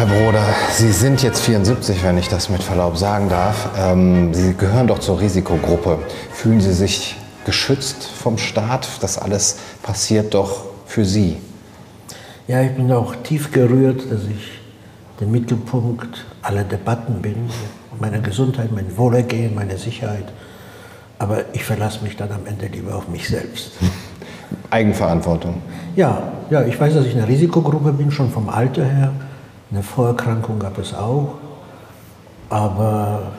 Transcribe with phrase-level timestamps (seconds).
[0.00, 3.68] Herr Broder, Sie sind jetzt 74, wenn ich das mit Verlaub sagen darf.
[3.76, 5.98] Ähm, Sie gehören doch zur Risikogruppe.
[6.32, 8.88] Fühlen Sie sich geschützt vom Staat?
[9.02, 11.36] Das alles passiert doch für Sie.
[12.48, 14.62] Ja, ich bin auch tief gerührt, dass ich
[15.20, 17.50] der Mittelpunkt aller Debatten bin.
[18.00, 20.32] Meine Gesundheit, mein Wohlergehen, meine Sicherheit.
[21.18, 23.72] Aber ich verlasse mich dann am Ende lieber auf mich selbst.
[24.70, 25.60] Eigenverantwortung.
[25.94, 29.12] Ja, ja, ich weiß, dass ich eine Risikogruppe bin, schon vom Alter her.
[29.70, 31.34] Eine Vorerkrankung gab es auch.
[32.48, 33.32] Aber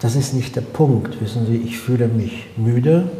[0.00, 1.20] das ist nicht der Punkt.
[1.20, 3.10] Wissen Sie, ich fühle mich müde.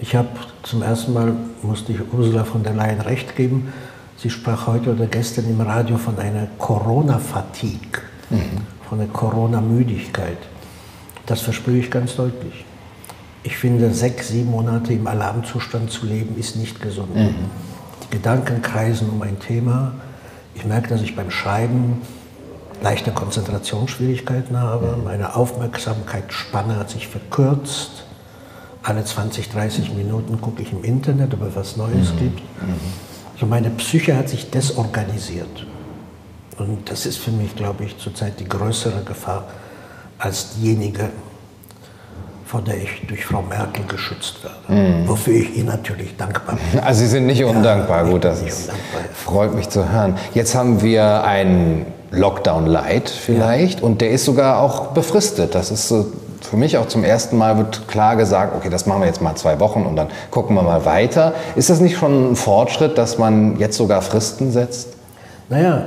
[0.00, 0.28] Ich habe
[0.62, 1.32] zum ersten Mal,
[1.62, 3.72] musste ich Ursula von der Leyen recht geben,
[4.16, 8.38] sie sprach heute oder gestern im Radio von einer Corona-Fatigue, mhm.
[8.88, 10.38] von einer Corona-Müdigkeit.
[11.26, 12.64] Das verspüre ich ganz deutlich.
[13.42, 17.14] Ich finde, sechs, sieben Monate im Alarmzustand zu leben, ist nicht gesund.
[17.14, 17.34] Mhm.
[18.04, 19.92] Die Gedanken kreisen um ein Thema.
[20.60, 22.02] Ich merke, dass ich beim Schreiben
[22.82, 24.94] leichte Konzentrationsschwierigkeiten habe.
[24.96, 25.04] Mhm.
[25.04, 28.04] Meine Aufmerksamkeitsspanne hat sich verkürzt.
[28.82, 32.18] Alle 20, 30 Minuten gucke ich im Internet, ob es was Neues mhm.
[32.18, 32.40] gibt.
[32.40, 32.74] Mhm.
[33.32, 35.66] Also meine Psyche hat sich desorganisiert.
[36.58, 39.44] Und das ist für mich, glaube ich, zurzeit die größere Gefahr
[40.18, 41.08] als diejenige,
[42.50, 44.80] vor der ich durch Frau Merkel geschützt werde.
[44.80, 45.08] Mhm.
[45.08, 46.80] Wofür ich Ihnen natürlich dankbar bin.
[46.80, 48.72] Also Sie sind nicht undankbar, ja, gut, das ist,
[49.14, 50.16] freut mich zu hören.
[50.34, 53.86] Jetzt haben wir einen Lockdown Light vielleicht ja.
[53.86, 55.54] und der ist sogar auch befristet.
[55.54, 56.06] Das ist so
[56.40, 59.36] für mich auch zum ersten Mal wird klar gesagt, okay, das machen wir jetzt mal
[59.36, 61.34] zwei Wochen und dann gucken wir mal weiter.
[61.54, 64.88] Ist das nicht schon ein Fortschritt, dass man jetzt sogar Fristen setzt?
[65.48, 65.84] Naja,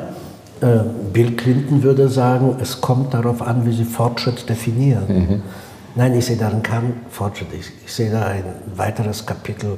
[0.61, 0.79] äh,
[1.11, 5.03] Bill Clinton würde sagen, es kommt darauf an, wie Sie Fortschritt definieren.
[5.09, 5.41] Mhm.
[5.95, 7.53] Nein, ich sehe darin keinen Fortschritt.
[7.53, 8.43] Ich, ich sehe da ein
[8.75, 9.77] weiteres Kapitel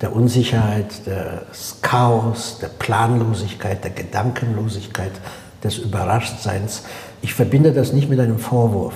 [0.00, 5.10] der Unsicherheit, des Chaos, der Planlosigkeit, der Gedankenlosigkeit,
[5.64, 6.84] des Überraschtseins.
[7.22, 8.94] Ich verbinde das nicht mit einem Vorwurf.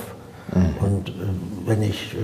[0.55, 0.75] Mhm.
[0.81, 1.13] Und äh,
[1.67, 2.19] wenn ich äh,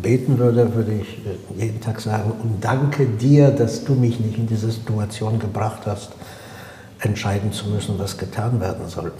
[0.00, 4.38] beten würde, würde ich äh, jeden Tag sagen, und danke dir, dass du mich nicht
[4.38, 6.12] in diese Situation gebracht hast,
[7.00, 9.12] entscheiden zu müssen, was getan werden soll.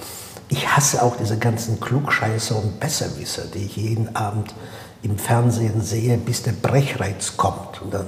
[0.52, 4.54] Ich hasse auch diese ganzen Klugscheißer und Besserwisser, die ich jeden Abend
[5.02, 7.80] im Fernsehen sehe, bis der Brechreiz kommt.
[7.80, 8.04] Und dann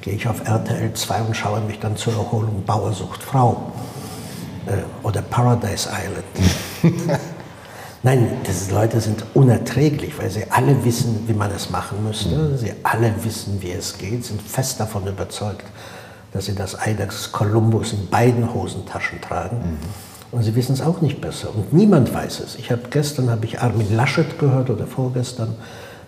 [0.00, 3.70] gehe ich auf RTL 2 und schaue mich dann zur Erholung Bauersucht Frau
[4.66, 7.20] äh, oder Paradise Island.
[8.02, 12.36] Nein, diese Leute sind unerträglich, weil sie alle wissen, wie man es machen müsste.
[12.36, 12.58] Mhm.
[12.58, 15.66] Sie alle wissen, wie es geht, sind fest davon überzeugt,
[16.32, 19.58] dass sie das Ei des Kolumbus in beiden Hosentaschen tragen.
[19.58, 20.11] Mhm.
[20.32, 21.54] Und sie wissen es auch nicht besser.
[21.54, 22.56] Und niemand weiß es.
[22.56, 25.54] Ich habe gestern habe ich Armin Laschet gehört oder vorgestern,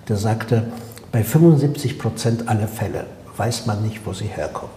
[0.08, 0.64] der sagte,
[1.12, 4.72] bei 75 Prozent aller Fälle weiß man nicht, wo sie herkommen.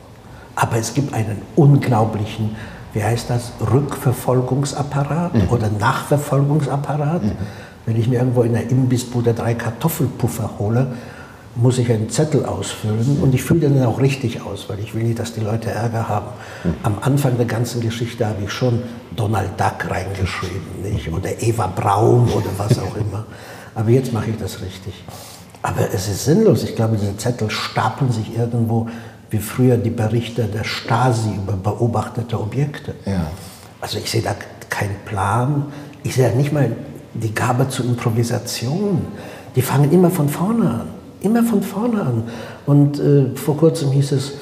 [0.56, 2.56] Aber es gibt einen unglaublichen
[2.98, 5.50] wie heißt das, Rückverfolgungsapparat mhm.
[5.50, 7.24] oder Nachverfolgungsapparat.
[7.24, 7.32] Mhm.
[7.86, 10.88] Wenn ich mir irgendwo in der Imbissbude drei Kartoffelpuffer hole,
[11.58, 15.04] muss ich einen Zettel ausfüllen und ich fülle den auch richtig aus, weil ich will
[15.04, 16.28] nicht, dass die Leute Ärger haben.
[16.64, 16.74] Mhm.
[16.84, 18.82] Am Anfang der ganzen Geschichte habe ich schon
[19.16, 21.12] Donald Duck reingeschrieben nicht?
[21.12, 23.26] oder Eva Braun oder was auch immer.
[23.76, 24.94] Aber jetzt mache ich das richtig.
[25.62, 26.64] Aber es ist sinnlos.
[26.64, 28.88] Ich glaube, diese Zettel stapeln sich irgendwo
[29.30, 32.96] wie früher die Berichte der Stasi über beobachtete Objekte.
[33.06, 33.28] Ja.
[33.82, 34.36] Also ich sehe da
[34.70, 35.66] keinen Plan.
[36.04, 36.72] Ich sehe nicht mal
[37.14, 39.02] die Gabe zur Improvisation.
[39.56, 40.97] Die fangen immer von vorne an.
[41.22, 42.24] Immer von vorne an.
[42.66, 44.34] Und äh, vor kurzem hieß es,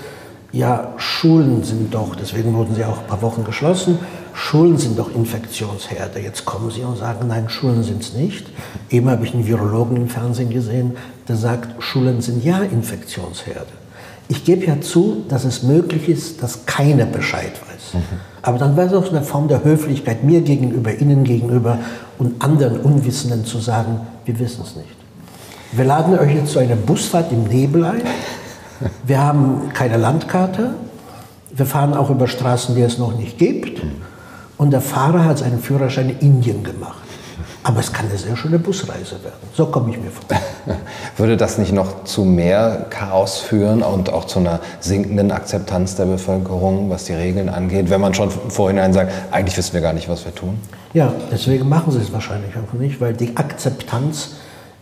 [0.52, 4.00] ja, Schulen sind doch, deswegen wurden sie auch ein paar Wochen geschlossen,
[4.34, 6.20] Schulen sind doch Infektionsherde.
[6.20, 8.48] Jetzt kommen sie und sagen, nein, Schulen sind es nicht.
[8.90, 10.98] Eben habe ich einen Virologen im Fernsehen gesehen,
[11.28, 13.68] der sagt, Schulen sind ja Infektionsherde.
[14.28, 17.94] Ich gebe ja zu, dass es möglich ist, dass keiner Bescheid weiß.
[17.94, 18.20] Mhm.
[18.42, 21.80] Aber dann wäre es auch eine Form der Höflichkeit mir gegenüber, Ihnen gegenüber
[22.18, 25.05] und anderen Unwissenden zu sagen, wir wissen es nicht.
[25.76, 28.02] Wir laden euch jetzt zu einer Busfahrt im Nebel ein.
[29.06, 30.70] Wir haben keine Landkarte.
[31.52, 33.82] Wir fahren auch über Straßen, die es noch nicht gibt.
[34.58, 37.04] Und der Fahrer hat seinen Führerschein in Indien gemacht.
[37.64, 39.36] Aber es kann eine sehr schöne Busreise werden.
[39.54, 40.24] So komme ich mir vor.
[41.18, 46.06] Würde das nicht noch zu mehr Chaos führen und auch zu einer sinkenden Akzeptanz der
[46.06, 50.08] Bevölkerung, was die Regeln angeht, wenn man schon vorhinein sagt, eigentlich wissen wir gar nicht,
[50.08, 50.58] was wir tun?
[50.94, 54.36] Ja, deswegen machen sie es wahrscheinlich auch nicht, weil die Akzeptanz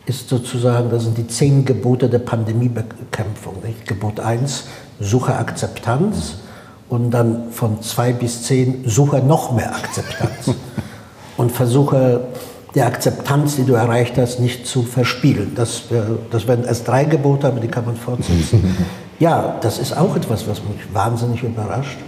[0.05, 3.61] ist sozusagen, das sind die zehn Gebote der Pandemiebekämpfung.
[3.63, 3.87] Nicht?
[3.87, 4.65] Gebot 1,
[4.99, 6.35] suche Akzeptanz
[6.89, 10.57] und dann von zwei bis zehn, suche noch mehr Akzeptanz
[11.37, 12.21] und versuche
[12.75, 15.53] die Akzeptanz, die du erreicht hast, nicht zu verspielen.
[15.55, 15.83] Das,
[16.31, 18.75] das werden erst drei Gebote, aber die kann man fortsetzen.
[19.19, 21.99] ja, das ist auch etwas, was mich wahnsinnig überrascht.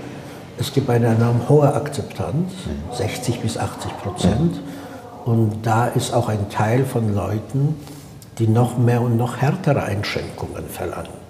[0.58, 2.52] es gibt eine enorm hohe Akzeptanz,
[2.94, 4.60] 60 bis 80 Prozent.
[5.25, 7.75] Und da ist auch ein Teil von Leuten,
[8.38, 11.25] die noch mehr und noch härtere Einschränkungen verlangen.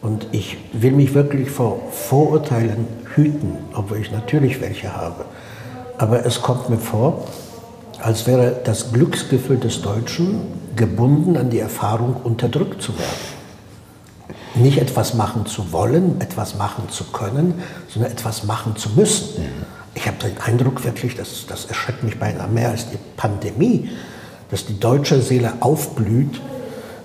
[0.00, 5.24] Und ich will mich wirklich vor Vorurteilen hüten, obwohl ich natürlich welche habe.
[5.98, 7.24] Aber es kommt mir vor,
[8.00, 10.42] als wäre das Glücksgefühl des Deutschen
[10.76, 13.34] gebunden an die Erfahrung, unterdrückt zu werden.
[14.54, 19.42] Nicht etwas machen zu wollen, etwas machen zu können, sondern etwas machen zu müssen.
[19.94, 23.90] Ich habe den Eindruck wirklich, das, das erschreckt mich beinahe mehr als die Pandemie,
[24.50, 26.40] dass die deutsche Seele aufblüht,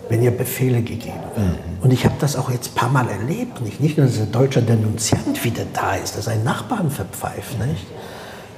[0.09, 1.59] wenn ihr Befehle gegeben werden.
[1.77, 1.83] Mhm.
[1.83, 3.61] Und ich habe das auch jetzt ein paar Mal erlebt.
[3.61, 7.59] Nicht, nicht nur, dass der deutsche Denunziant wieder da ist, dass ein Nachbarn verpfeift.
[7.59, 7.85] Nicht?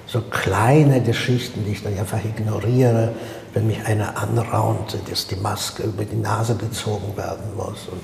[0.08, 3.14] So kleine Geschichten, die ich dann einfach ignoriere,
[3.54, 7.88] wenn mich einer anraunt, dass die Maske über die Nase gezogen werden muss.
[7.92, 8.02] Und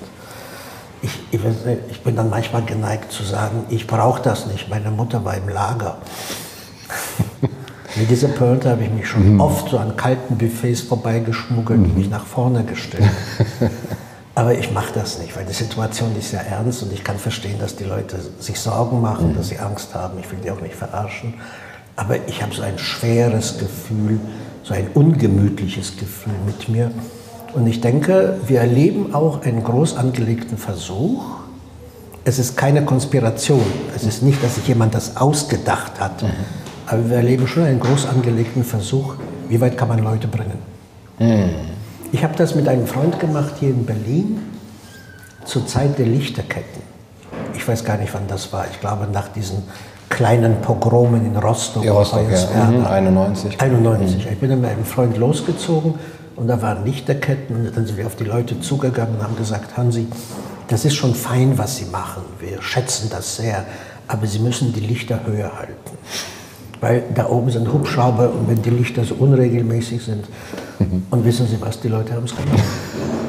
[1.01, 1.41] ich, ich,
[1.89, 5.49] ich bin dann manchmal geneigt zu sagen, ich brauche das nicht, meine Mutter war im
[5.49, 5.97] Lager.
[7.95, 9.41] Mit dieser Pointe habe ich mich schon mhm.
[9.41, 11.97] oft so an kalten Buffets vorbeigeschmuggelt und mhm.
[11.97, 13.09] mich nach vorne gestellt.
[14.35, 17.57] Aber ich mache das nicht, weil die Situation ist ja ernst und ich kann verstehen,
[17.57, 19.35] dass die Leute sich Sorgen machen, mhm.
[19.35, 20.19] dass sie Angst haben.
[20.19, 21.33] Ich will die auch nicht verarschen.
[21.95, 24.19] Aber ich habe so ein schweres Gefühl,
[24.61, 26.91] so ein ungemütliches Gefühl mit mir.
[27.53, 31.23] Und ich denke, wir erleben auch einen groß angelegten Versuch.
[32.23, 33.65] Es ist keine Konspiration.
[33.95, 36.23] Es ist nicht, dass sich jemand das ausgedacht hat.
[36.23, 39.15] Mhm aber wir erleben schon einen groß angelegten Versuch,
[39.49, 40.57] wie weit kann man Leute bringen.
[41.19, 41.49] Mhm.
[42.11, 44.39] Ich habe das mit einem Freund gemacht hier in Berlin
[45.43, 46.81] zur Zeit der Lichterketten.
[47.53, 48.65] Ich weiß gar nicht, wann das war.
[48.71, 49.63] Ich glaube, nach diesen
[50.09, 51.83] kleinen Pogromen in Rostock.
[51.83, 52.65] Ja, Rostock, ja.
[52.65, 53.59] Mhm, 91.
[53.59, 54.25] 91.
[54.25, 54.31] Mhm.
[54.31, 55.95] Ich bin mit einem Freund losgezogen
[56.38, 59.75] und da waren Lichterketten und dann sind wir auf die Leute zugegangen und haben gesagt,
[59.75, 60.07] Hansi,
[60.69, 62.24] das ist schon fein, was Sie machen.
[62.39, 63.66] Wir schätzen das sehr,
[64.07, 65.98] aber Sie müssen die Lichter höher halten
[66.81, 70.25] weil da oben sind Hubschrauber und wenn die Lichter so unregelmäßig sind.
[70.80, 71.04] Mhm.
[71.10, 72.63] Und wissen Sie was, die Leute haben es gemacht.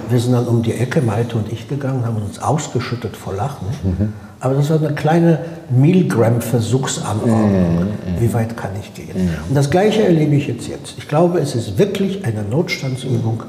[0.09, 3.69] Wir sind dann um die Ecke, Malte und ich gegangen, haben uns ausgeschüttet vor Lachen.
[3.83, 4.13] Mhm.
[4.41, 5.41] Aber das war eine kleine
[5.71, 7.81] Milgram-Versuchsanordnung.
[7.81, 8.21] Mhm.
[8.21, 9.11] Wie weit kann ich gehen?
[9.15, 9.31] Mhm.
[9.49, 10.95] Und das Gleiche erlebe ich jetzt jetzt.
[10.97, 13.43] Ich glaube, es ist wirklich eine Notstandsübung.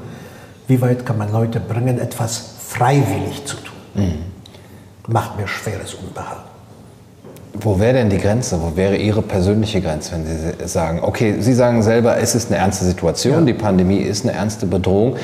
[0.66, 3.76] Wie weit kann man Leute bringen, etwas freiwillig zu tun?
[3.94, 5.12] Mhm.
[5.12, 6.42] Macht mir schweres Unbehagen.
[7.54, 8.60] Wo wäre denn die Grenze?
[8.62, 12.60] Wo wäre Ihre persönliche Grenze, wenn Sie sagen, okay, Sie sagen selber, es ist eine
[12.60, 13.46] ernste Situation, ja.
[13.46, 15.16] die Pandemie ist eine ernste Bedrohung,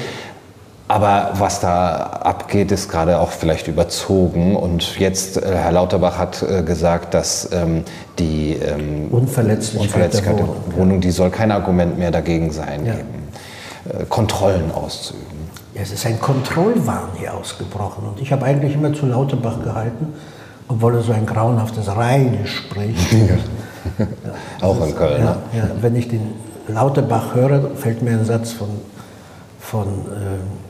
[0.88, 4.54] aber was da abgeht, ist gerade auch vielleicht überzogen.
[4.54, 7.84] Und jetzt, äh, Herr Lauterbach hat äh, gesagt, dass ähm,
[8.18, 12.86] die ähm, Unverletzlichkeit, Unverletzlichkeit der Wohnung, der Wohnung die soll kein Argument mehr dagegen sein,
[12.86, 12.94] ja.
[12.94, 15.26] eben, äh, Kontrollen auszuüben.
[15.74, 18.06] Ja, es ist ein Kontrollwahn hier ausgebrochen.
[18.06, 20.14] Und ich habe eigentlich immer zu Lauterbach gehalten,
[20.68, 23.12] obwohl er so ein grauenhaftes Rheinisch spricht.
[23.98, 24.66] Ja.
[24.66, 25.22] Auch in Köln.
[25.22, 26.32] Ja, ja, wenn ich den
[26.66, 28.68] Lauterbach höre, fällt mir ein Satz von,
[29.60, 30.65] von äh,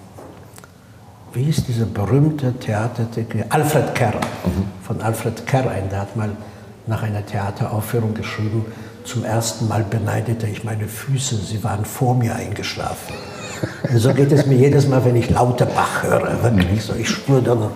[1.36, 3.44] wie ist dieser berühmte Theatertitel?
[3.50, 4.14] Alfred Kerr.
[4.14, 4.64] Mhm.
[4.82, 5.90] Von Alfred Kerr ein.
[5.90, 6.30] Der hat mal
[6.86, 8.64] nach einer Theateraufführung geschrieben,
[9.04, 13.14] zum ersten Mal beneidete ich meine Füße, sie waren vor mir eingeschlafen.
[13.88, 16.94] Und so geht es mir jedes Mal, wenn ich Lauterbach höre, wirklich so.
[16.94, 17.70] Ich spüre dann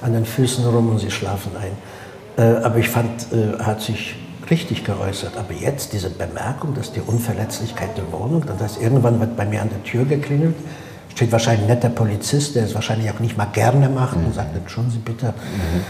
[0.00, 2.42] an den Füßen rum und sie schlafen ein.
[2.42, 4.16] Äh, aber ich fand, äh, er hat sich
[4.50, 5.36] richtig geäußert.
[5.36, 9.60] Aber jetzt diese Bemerkung, dass die Unverletzlichkeit der Wohnung, das heißt, irgendwann wird bei mir
[9.60, 10.54] an der Tür geklingelt,
[11.14, 14.26] steht wahrscheinlich ein netter Polizist, der es wahrscheinlich auch nicht mal gerne macht mhm.
[14.26, 15.84] und sagt, entschuldigen Sie bitte, mhm.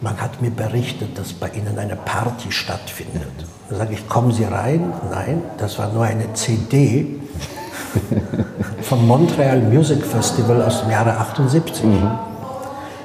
[0.00, 3.22] man hat mir berichtet, dass bei Ihnen eine Party stattfindet.
[3.22, 3.44] Mhm.
[3.70, 4.92] Dann sage ich, kommen Sie rein?
[5.10, 7.06] Nein, das war nur eine CD
[8.82, 11.84] vom Montreal Music Festival aus dem Jahre 78.
[11.84, 12.10] Mhm.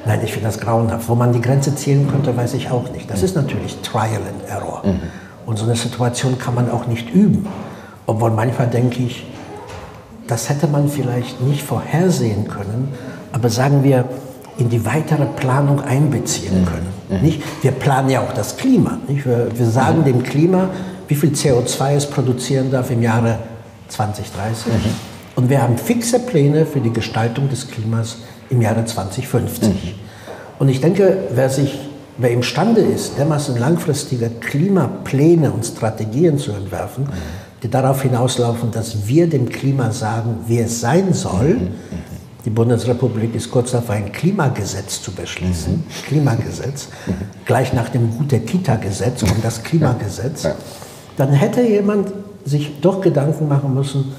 [0.06, 1.08] Nein, ich finde das grauenhaft.
[1.08, 3.10] Wo man die Grenze ziehen könnte, weiß ich auch nicht.
[3.10, 4.82] Das ist natürlich Trial and Error.
[4.86, 5.00] Mhm.
[5.46, 7.48] Und so eine Situation kann man auch nicht üben.
[8.06, 9.26] Obwohl manchmal denke ich,
[10.30, 12.90] das hätte man vielleicht nicht vorhersehen können,
[13.32, 14.06] aber sagen wir,
[14.58, 16.66] in die weitere Planung einbeziehen mhm.
[16.66, 16.88] können.
[17.10, 17.22] Mhm.
[17.22, 17.64] Nicht?
[17.64, 18.98] Wir planen ja auch das Klima.
[19.08, 19.26] Nicht?
[19.26, 20.06] Wir, wir sagen mhm.
[20.06, 20.70] dem Klima,
[21.08, 23.40] wie viel CO2 es produzieren darf im Jahre
[23.88, 24.68] 2030.
[24.68, 24.80] Mhm.
[25.36, 28.18] Und wir haben fixe Pläne für die Gestaltung des Klimas
[28.50, 29.70] im Jahre 2050.
[29.70, 29.76] Mhm.
[30.60, 31.80] Und ich denke, wer sich
[32.20, 37.08] wer imstande ist, dermaßen langfristige Klimapläne und Strategien zu entwerfen.
[37.64, 41.56] Die darauf hinauslaufen, dass wir dem Klima sagen, wie es sein soll.
[41.56, 41.70] Mhm.
[42.46, 45.74] Die Bundesrepublik ist kurz davor, ein Klimagesetz zu beschließen.
[45.74, 45.84] Mhm.
[46.08, 46.88] Klimagesetz.
[47.06, 47.14] Mhm.
[47.46, 50.44] Gleich nach dem Gute-Kita-Gesetz kommt das Klimagesetz.
[50.44, 50.56] Ja.
[51.18, 52.14] Dann hätte jemand
[52.46, 54.14] sich doch Gedanken machen müssen,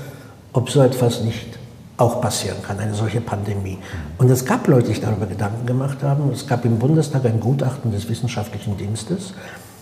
[0.52, 1.58] ob so etwas nicht
[1.96, 3.78] auch passieren kann, eine solche Pandemie.
[4.18, 6.30] Und es gab Leute, die sich darüber Gedanken gemacht haben.
[6.32, 9.34] Es gab im Bundestag ein Gutachten des Wissenschaftlichen Dienstes,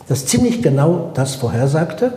[0.08, 2.12] das ziemlich genau das vorhersagte,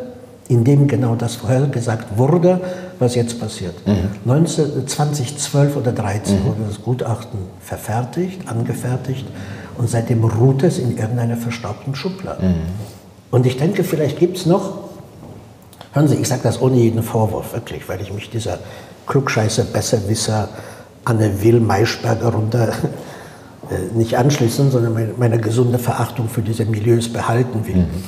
[0.52, 2.60] in dem genau das vorhergesagt wurde,
[3.00, 3.88] was jetzt passiert.
[3.88, 4.10] Mhm.
[4.26, 6.46] 19, 2012 oder 2013 mhm.
[6.46, 9.26] wurde das Gutachten verfertigt, angefertigt
[9.78, 12.46] und seitdem ruht es in irgendeiner verstaubten Schublade.
[12.48, 12.56] Mhm.
[13.32, 14.90] Und ich denke, vielleicht gibt es noch,
[15.94, 18.60] hören Sie, ich sage das ohne jeden Vorwurf, wirklich, weil ich mich dieser
[19.08, 20.50] Klugscheißer, Besserwisser,
[21.06, 22.68] Anne Will, Maischberger runter
[23.70, 27.78] äh, nicht anschließen, sondern meine, meine, gesunde Verachtung für diese Milieus behalten will.
[27.78, 28.04] Mhm.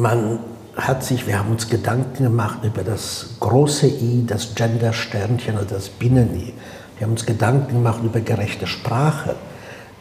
[0.00, 0.38] Man
[0.78, 5.88] hat sich, wir haben uns Gedanken gemacht über das große I, das Gender-Sternchen oder das
[5.88, 6.54] Binnen-I.
[6.96, 9.34] Wir haben uns Gedanken gemacht über gerechte Sprache,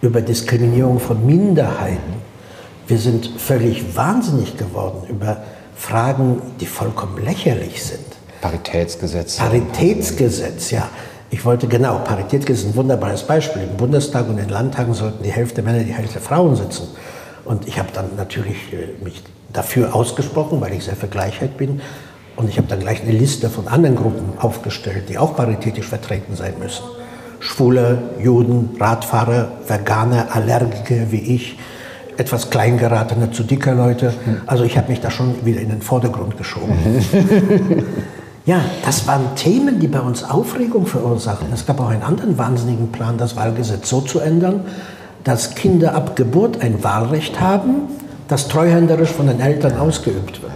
[0.01, 2.21] über Diskriminierung von Minderheiten.
[2.87, 5.43] Wir sind völlig wahnsinnig geworden über
[5.75, 8.05] Fragen, die vollkommen lächerlich sind.
[8.41, 9.37] Paritätsgesetz.
[9.37, 10.87] Paritätsgesetz, ja.
[11.29, 13.63] Ich wollte genau, Paritätsgesetz ist ein wunderbares Beispiel.
[13.63, 16.87] Im Bundestag und in den Landtagen sollten die Hälfte Männer, die Hälfte Frauen sitzen.
[17.45, 19.23] Und ich habe dann natürlich äh, mich
[19.57, 21.81] dafür ausgesprochen, weil ich sehr für Gleichheit bin.
[22.35, 26.35] Und ich habe dann gleich eine Liste von anderen Gruppen aufgestellt, die auch paritätisch vertreten
[26.35, 26.83] sein müssen.
[27.39, 31.57] Schwule, Juden, Radfahrer, Veganer, Allergiker wie ich,
[32.17, 34.13] etwas kleingeratene, zu dicke Leute.
[34.45, 36.73] Also ich habe mich da schon wieder in den Vordergrund geschoben.
[38.45, 41.47] ja, das waren Themen, die bei uns Aufregung verursachten.
[41.53, 44.61] Es gab auch einen anderen wahnsinnigen Plan, das Wahlgesetz so zu ändern,
[45.23, 47.87] dass Kinder ab Geburt ein Wahlrecht haben,
[48.27, 50.51] das treuhänderisch von den Eltern ausgeübt wird.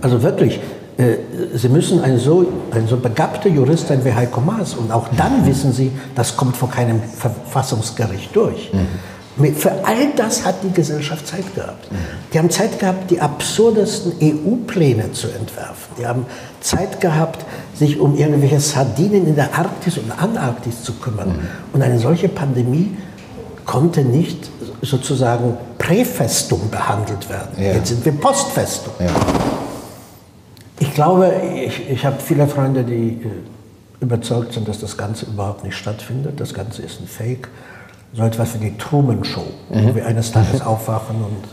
[0.00, 0.60] Also wirklich,
[0.96, 1.16] äh,
[1.54, 5.46] Sie müssen ein so, ein so begabter Jurist sein wie Heiko Maas und auch dann
[5.46, 8.70] wissen Sie, das kommt vor keinem Verfassungsgericht durch.
[8.72, 9.54] Mhm.
[9.56, 11.90] Für all das hat die Gesellschaft Zeit gehabt.
[11.90, 11.96] Mhm.
[12.32, 15.94] Die haben Zeit gehabt, die absurdesten EU-Pläne zu entwerfen.
[15.98, 16.26] Die haben
[16.60, 17.44] Zeit gehabt,
[17.74, 21.30] sich um irgendwelche Sardinen in der Arktis und Antarktis zu kümmern.
[21.30, 21.48] Mhm.
[21.72, 22.96] Und eine solche Pandemie
[23.64, 24.50] konnte nicht
[24.90, 27.50] sozusagen Präfestum behandelt werden.
[27.56, 27.72] Ja.
[27.74, 28.92] Jetzt sind wir Postfestum.
[28.98, 29.06] Ja.
[30.80, 31.32] Ich glaube,
[31.66, 36.40] ich, ich habe viele Freunde, die äh, überzeugt sind, dass das Ganze überhaupt nicht stattfindet.
[36.40, 37.48] Das Ganze ist ein Fake.
[38.12, 39.88] So etwas wie die Truman Show, mhm.
[39.88, 41.44] wo wir eines Tages aufwachen und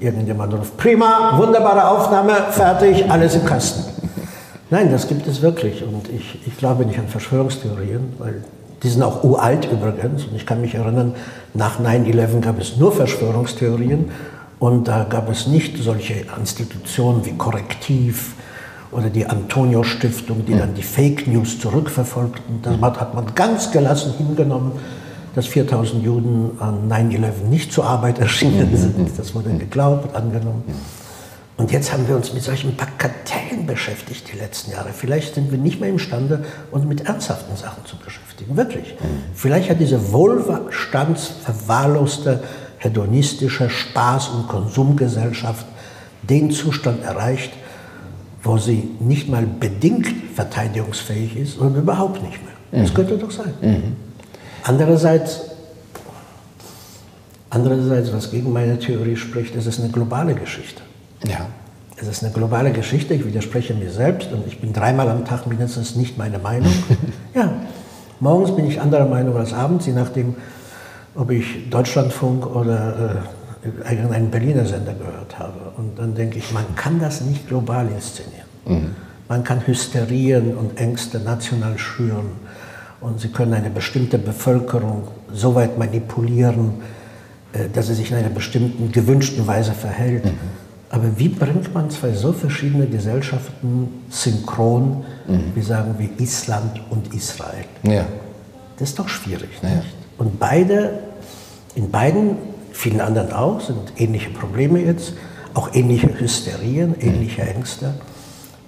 [0.00, 3.84] äh, irgendjemand ruft, prima, wunderbare Aufnahme, fertig, alles im Kasten.
[4.70, 8.42] Nein, das gibt es wirklich und ich, ich glaube nicht an Verschwörungstheorien, weil
[8.84, 10.24] die sind auch uralt übrigens.
[10.24, 11.14] Und ich kann mich erinnern,
[11.54, 14.10] nach 9-11 gab es nur Verschwörungstheorien.
[14.60, 18.34] Und da gab es nicht solche Institutionen wie Korrektiv
[18.92, 22.60] oder die Antonio-Stiftung, die dann die Fake News zurückverfolgten.
[22.62, 24.72] Das hat man ganz gelassen hingenommen,
[25.34, 29.18] dass 4000 Juden an 9-11 nicht zur Arbeit erschienen sind.
[29.18, 30.62] Das wurde geglaubt, angenommen.
[31.56, 34.88] Und jetzt haben wir uns mit solchen Bagatellen beschäftigt die letzten Jahre.
[34.92, 38.56] Vielleicht sind wir nicht mehr imstande, uns mit ernsthaften Sachen zu beschäftigen.
[38.56, 38.96] Wirklich.
[39.00, 39.22] Mhm.
[39.34, 42.42] Vielleicht hat diese wohlstandsverwahrloste,
[42.78, 45.64] hedonistische Spaß- und Konsumgesellschaft
[46.22, 47.52] den Zustand erreicht,
[48.42, 52.54] wo sie nicht mal bedingt verteidigungsfähig ist, sondern überhaupt nicht mehr.
[52.82, 52.94] Das mhm.
[52.94, 53.54] könnte doch sein.
[53.60, 53.94] Mhm.
[54.64, 55.42] Andererseits,
[57.48, 60.82] andererseits, was gegen meine Theorie spricht, ist es eine globale Geschichte.
[61.26, 61.46] Ja.
[61.96, 65.46] Es ist eine globale Geschichte, ich widerspreche mir selbst und ich bin dreimal am Tag
[65.46, 66.72] mindestens nicht meine Meinung.
[67.34, 67.52] ja,
[68.18, 70.34] morgens bin ich anderer Meinung als abends, je nachdem,
[71.14, 73.22] ob ich Deutschlandfunk oder
[73.64, 75.72] äh, irgendeinen Berliner Sender gehört habe.
[75.76, 78.48] Und dann denke ich, man kann das nicht global inszenieren.
[78.66, 78.96] Mhm.
[79.28, 82.32] Man kann Hysterien und Ängste national schüren
[83.00, 86.74] und sie können eine bestimmte Bevölkerung so weit manipulieren,
[87.52, 90.24] äh, dass sie sich in einer bestimmten gewünschten Weise verhält.
[90.24, 90.63] Mhm.
[90.94, 95.50] Aber wie bringt man zwei so verschiedene Gesellschaften synchron, mhm.
[95.52, 97.64] wir sagen wie Island und Israel?
[97.82, 98.06] Ja.
[98.78, 99.48] Das ist doch schwierig.
[99.60, 99.70] Ja.
[99.70, 99.88] Nicht?
[100.18, 101.00] Und beide,
[101.74, 102.36] in beiden,
[102.70, 105.14] vielen anderen auch, sind ähnliche Probleme jetzt,
[105.54, 107.00] auch ähnliche Hysterien, mhm.
[107.00, 107.94] ähnliche Ängste.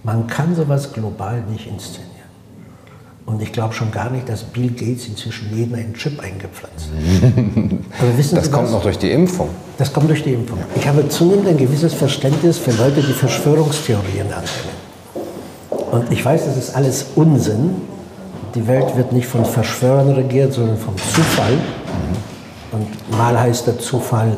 [0.03, 2.16] Man kann sowas global nicht inszenieren.
[3.27, 8.17] Und ich glaube schon gar nicht, dass Bill Gates inzwischen jeden einen Chip eingepflanzt hat.
[8.17, 8.71] das Sie kommt was?
[8.71, 9.49] noch durch die Impfung.
[9.79, 10.59] Das kommt durch die Impfung.
[10.77, 14.77] Ich habe zunehmend ein gewisses Verständnis für Leute, die Verschwörungstheorien anhängen.
[15.91, 17.73] Und ich weiß, das ist alles Unsinn.
[18.55, 21.59] Die Welt wird nicht von Verschwörern regiert, sondern vom Zufall.
[22.71, 24.37] Und mal heißt der Zufall,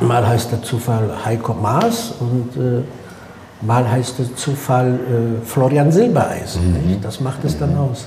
[0.00, 2.82] mal heißt der Zufall Heiko Maas und äh,
[3.62, 6.72] Mal heißt es Zufall äh, Florian Silbereisen.
[6.72, 7.00] Mhm.
[7.00, 8.06] Das macht es dann aus.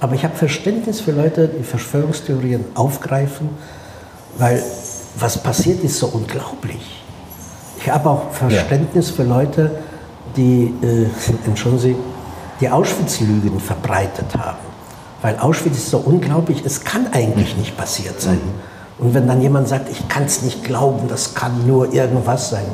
[0.00, 3.50] Aber ich habe Verständnis für Leute, die Verschwörungstheorien aufgreifen,
[4.38, 4.62] weil
[5.18, 7.02] was passiert ist so unglaublich.
[7.78, 9.16] Ich habe auch Verständnis ja.
[9.16, 9.70] für Leute,
[10.36, 11.06] die, äh,
[11.46, 11.96] entschuldigen Sie,
[12.60, 14.58] die Auschwitz-Lügen verbreitet haben.
[15.22, 18.36] Weil Auschwitz ist so unglaublich, es kann eigentlich nicht passiert sein.
[18.36, 19.04] Mhm.
[19.06, 22.64] Und wenn dann jemand sagt, ich kann es nicht glauben, das kann nur irgendwas sein,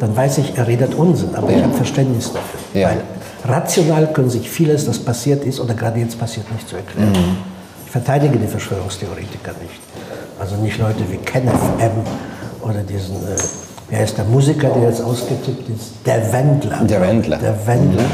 [0.00, 1.58] dann weiß ich, er redet Unsinn, aber ja.
[1.58, 2.80] ich habe Verständnis dafür.
[2.80, 2.88] Ja.
[2.88, 3.02] Weil
[3.44, 7.10] rational können sich vieles, das passiert ist oder gerade jetzt passiert, nicht zu erklären.
[7.10, 7.36] Mhm.
[7.84, 9.80] Ich verteidige die Verschwörungstheoretiker nicht.
[10.38, 11.90] Also nicht Leute wie Kenneth M.
[12.62, 13.36] oder diesen, äh,
[13.88, 15.92] wer ist der Musiker, der jetzt ausgetippt ist?
[16.04, 16.84] Der Wendler.
[16.84, 17.38] Der Wendler.
[17.38, 18.02] Der Wendler.
[18.02, 18.10] Mhm.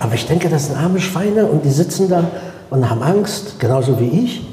[0.00, 2.24] Aber ich denke, das sind arme Schweine und die sitzen da
[2.70, 4.46] und haben Angst, genauso wie ich,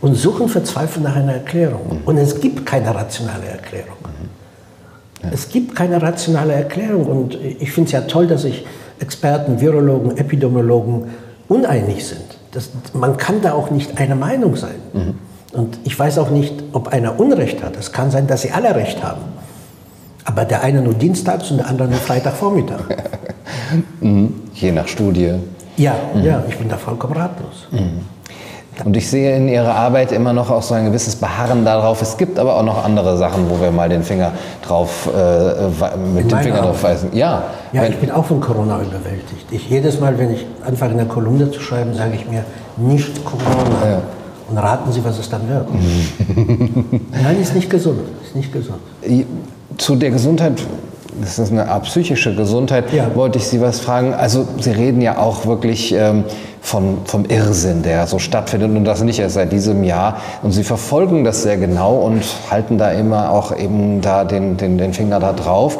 [0.00, 2.00] und suchen verzweifelt nach einer Erklärung.
[2.00, 2.00] Mhm.
[2.06, 3.96] Und es gibt keine rationale Erklärung.
[5.24, 5.30] Mhm.
[5.30, 5.34] Ja.
[5.34, 7.06] Es gibt keine rationale Erklärung.
[7.06, 8.66] Und ich finde es ja toll, dass sich
[9.00, 11.04] Experten, Virologen, Epidemiologen
[11.48, 12.24] uneinig sind.
[12.52, 14.76] Das, man kann da auch nicht einer Meinung sein.
[14.92, 15.14] Mhm.
[15.52, 17.76] Und ich weiß auch nicht, ob einer Unrecht hat.
[17.76, 19.22] Es kann sein, dass sie alle Recht haben.
[20.24, 22.80] Aber der eine nur dienstags und der andere nur Freitagvormittag.
[24.00, 24.34] mhm.
[24.54, 25.34] Je nach Studie.
[25.76, 26.24] Ja, mhm.
[26.24, 27.68] ja, ich bin da vollkommen ratlos.
[28.84, 32.02] Und ich sehe in Ihrer Arbeit immer noch auch so ein gewisses Beharren darauf.
[32.02, 34.32] Es gibt aber auch noch andere Sachen, wo wir mal den Finger
[34.66, 37.10] drauf, äh, mit dem Finger drauf weisen.
[37.12, 39.46] Ja, ja ich bin auch von Corona überwältigt.
[39.52, 42.44] Ich, jedes Mal, wenn ich anfange, eine Kolumne zu schreiben, sage ich mir,
[42.76, 43.86] nicht Corona.
[43.88, 44.00] Ja.
[44.50, 45.68] Und raten Sie, was es dann wird.
[47.22, 48.00] Nein, ist nicht gesund.
[48.24, 48.80] Ist nicht gesund.
[49.78, 50.60] Zu der Gesundheit
[51.20, 53.14] das ist eine Art psychische Gesundheit, ja.
[53.14, 54.14] wollte ich Sie was fragen.
[54.14, 56.24] Also Sie reden ja auch wirklich ähm,
[56.64, 60.22] von, vom Irrsinn, der so stattfindet und das nicht erst seit diesem Jahr.
[60.42, 64.78] Und Sie verfolgen das sehr genau und halten da immer auch eben da den, den,
[64.78, 65.78] den Finger da drauf.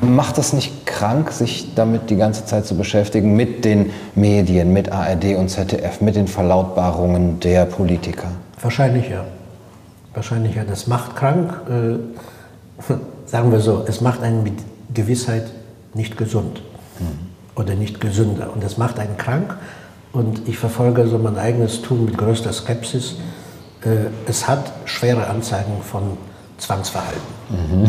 [0.00, 4.90] Macht das nicht krank, sich damit die ganze Zeit zu beschäftigen, mit den Medien, mit
[4.90, 8.28] ARD und ZDF, mit den Verlautbarungen der Politiker?
[8.62, 9.24] Wahrscheinlich ja.
[10.14, 10.64] Wahrscheinlich ja.
[10.64, 11.52] Das macht krank.
[11.68, 12.92] Äh,
[13.26, 14.54] sagen wir so, es macht einen mit
[14.94, 15.44] Gewissheit
[15.92, 16.62] nicht gesund
[16.98, 17.60] mhm.
[17.60, 18.50] oder nicht gesünder.
[18.54, 19.54] Und das macht einen krank.
[20.12, 23.16] Und ich verfolge so mein eigenes Tun mit größter Skepsis.
[23.84, 26.18] Äh, es hat schwere Anzeigen von
[26.58, 27.20] Zwangsverhalten.
[27.48, 27.86] Mhm.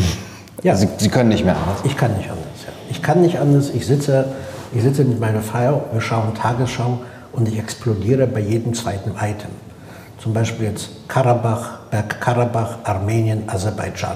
[0.64, 0.76] Ja.
[0.76, 1.82] Sie, Sie, können nicht mehr anders?
[1.84, 2.46] Ich kann nicht anders.
[2.66, 2.72] Ja.
[2.90, 3.70] Ich kann nicht anders.
[3.72, 4.26] Ich sitze,
[4.74, 7.00] ich sitze mit meiner Frau, wir schauen Tagesschau
[7.34, 9.52] und ich explodiere bei jedem zweiten Item.
[10.20, 14.16] Zum Beispiel jetzt Karabach, Bergkarabach, Armenien, Aserbaidschan.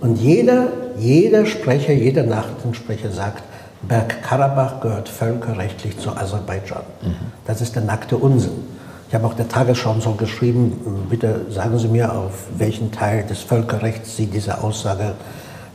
[0.00, 0.68] Und jeder,
[0.98, 3.44] jeder Sprecher, jeder Nachrichtensprecher sagt,
[3.82, 6.82] Bergkarabach gehört völkerrechtlich zu Aserbaidschan.
[7.02, 7.14] Mhm.
[7.46, 8.64] Das ist der nackte Unsinn.
[9.08, 13.40] Ich habe auch der Tagesschau so geschrieben, bitte sagen Sie mir, auf welchen Teil des
[13.40, 15.14] Völkerrechts Sie diese Aussage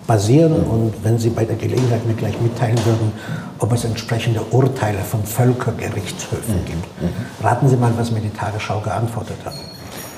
[0.06, 3.12] basieren und wenn Sie bei der Gelegenheit mir gleich mitteilen würden,
[3.58, 6.66] ob es entsprechende Urteile von Völkergerichtshöfen mhm.
[6.66, 7.02] gibt.
[7.02, 7.10] Mhm.
[7.44, 9.54] Raten Sie mal, was mir die Tagesschau geantwortet hat.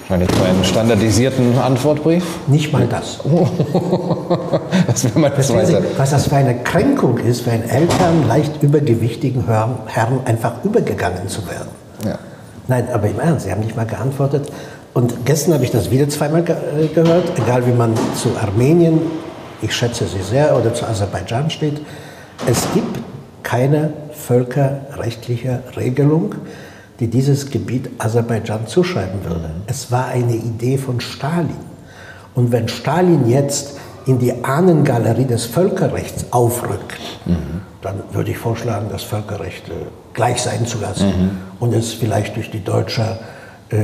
[0.07, 2.23] Wahrscheinlich zu einem standardisierten Antwortbrief?
[2.45, 3.19] Nicht mal das.
[4.87, 9.47] das wäre mal das Sie, was das für eine Kränkung ist, wenn Eltern leicht übergewichtigen
[9.47, 11.69] Herren einfach übergegangen zu werden.
[12.05, 12.19] Ja.
[12.67, 14.51] Nein, aber im Ernst, Sie haben nicht mal geantwortet.
[14.93, 19.01] Und gestern habe ich das wieder zweimal ge äh, gehört, egal wie man zu Armenien,
[19.63, 21.81] ich schätze sie sehr, oder zu Aserbaidschan steht.
[22.45, 22.99] Es gibt
[23.41, 26.35] keine völkerrechtliche Regelung,
[26.99, 29.51] die dieses Gebiet Aserbaidschan zuschreiben würde.
[29.67, 31.49] Es war eine Idee von Stalin.
[32.33, 37.61] Und wenn Stalin jetzt in die Ahnengalerie des Völkerrechts aufrückt, mhm.
[37.81, 39.73] dann würde ich vorschlagen, das Völkerrecht äh,
[40.13, 41.31] gleich sein zu lassen mhm.
[41.59, 43.17] und es vielleicht durch die deutsche
[43.69, 43.77] äh,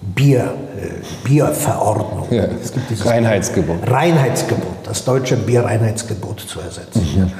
[0.00, 2.44] Bier, äh, Bierverordnung, ja.
[2.62, 3.90] es gibt dieses Reinheitsgebot.
[3.90, 7.02] Reinheitsgebot, das deutsche Bierreinheitsgebot zu ersetzen.
[7.02, 7.32] Mhm.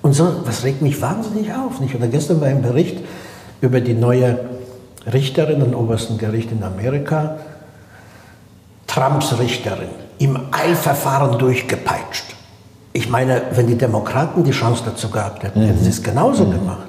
[0.00, 1.80] Und so, was regt mich wahnsinnig auf.
[1.80, 1.94] Nicht?
[1.94, 2.98] Oder gestern war ein Bericht
[3.60, 4.38] über die neue
[5.12, 7.36] Richterin am obersten Gericht in Amerika,
[8.86, 12.24] Trumps Richterin, im Eilverfahren durchgepeitscht.
[12.92, 16.52] Ich meine, wenn die Demokraten die Chance dazu gehabt hätten, hätten sie es genauso mhm.
[16.52, 16.88] gemacht.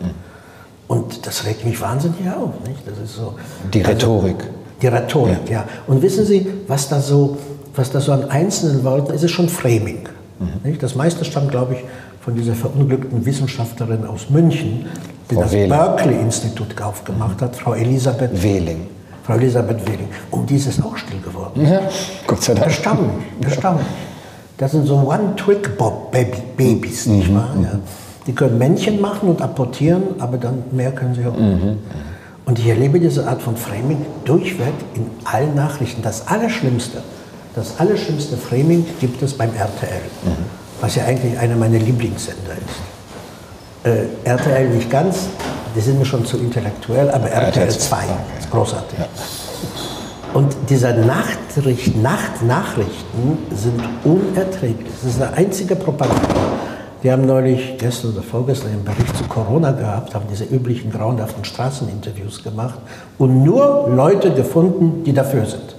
[0.87, 2.51] Und das regt mich wahnsinnig auf.
[2.67, 2.79] Nicht?
[2.85, 3.35] Das ist so,
[3.71, 4.37] die also Rhetorik.
[4.81, 5.59] Die Rhetorik, ja.
[5.59, 5.65] ja.
[5.85, 7.37] Und wissen Sie, was da so,
[7.75, 10.09] was da so an einzelnen Worten ist, ist schon Framing.
[10.39, 10.79] Mhm.
[10.79, 11.83] Das meiste stammt, glaube ich,
[12.21, 14.85] von dieser verunglückten Wissenschaftlerin aus München,
[15.29, 18.87] die Frau das Berkeley-Institut aufgemacht hat, Frau Elisabeth Wehling.
[19.23, 20.07] Frau Elisabeth Wehling.
[20.31, 21.65] Um die ist es auch still geworden.
[21.65, 21.81] Ja,
[22.25, 22.67] Gott sei Dank.
[22.67, 23.11] Erstaunlich,
[23.43, 23.87] erstaunlich.
[24.57, 27.49] Das sind so One-Trick-Babys, nicht mhm, wahr?
[27.55, 27.73] Ja.
[27.73, 27.79] Mhm.
[28.27, 31.63] Die können Männchen machen und apportieren, aber dann mehr können sie auch nicht.
[31.63, 31.77] Mhm.
[32.45, 36.01] Und ich erlebe diese Art von Framing durchweg in allen Nachrichten.
[36.01, 37.01] Das Allerschlimmste,
[37.55, 40.58] das Allerschlimmste Framing gibt es beim RTL, mhm.
[40.81, 43.87] Was ja eigentlich einer meiner Lieblingssender ist.
[44.25, 45.27] Äh, RTL nicht ganz,
[45.75, 47.97] die sind mir schon zu intellektuell, aber RTL 2
[48.39, 48.99] ist großartig.
[48.99, 49.05] Ja.
[50.33, 54.87] Und diese Nachtricht, Nachtnachrichten sind unerträglich.
[55.01, 56.19] Das ist eine einzige Propaganda.
[57.01, 61.45] Wir haben neulich, gestern oder vorgestern, einen Bericht zu Corona gehabt, haben diese üblichen grauenhaften
[61.45, 62.79] Straßeninterviews gemacht
[63.17, 65.75] und nur Leute gefunden, die dafür sind.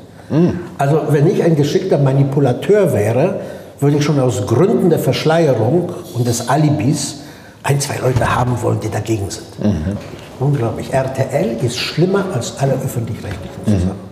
[0.78, 3.40] Also wenn ich ein geschickter Manipulateur wäre,
[3.80, 7.20] würde ich schon aus Gründen der Verschleierung und des Alibis
[7.62, 9.58] ein, zwei Leute haben wollen, die dagegen sind.
[9.62, 9.96] Mhm.
[10.38, 10.92] Unglaublich.
[10.92, 14.10] RTL ist schlimmer als alle öffentlich-rechtlichen zusammen.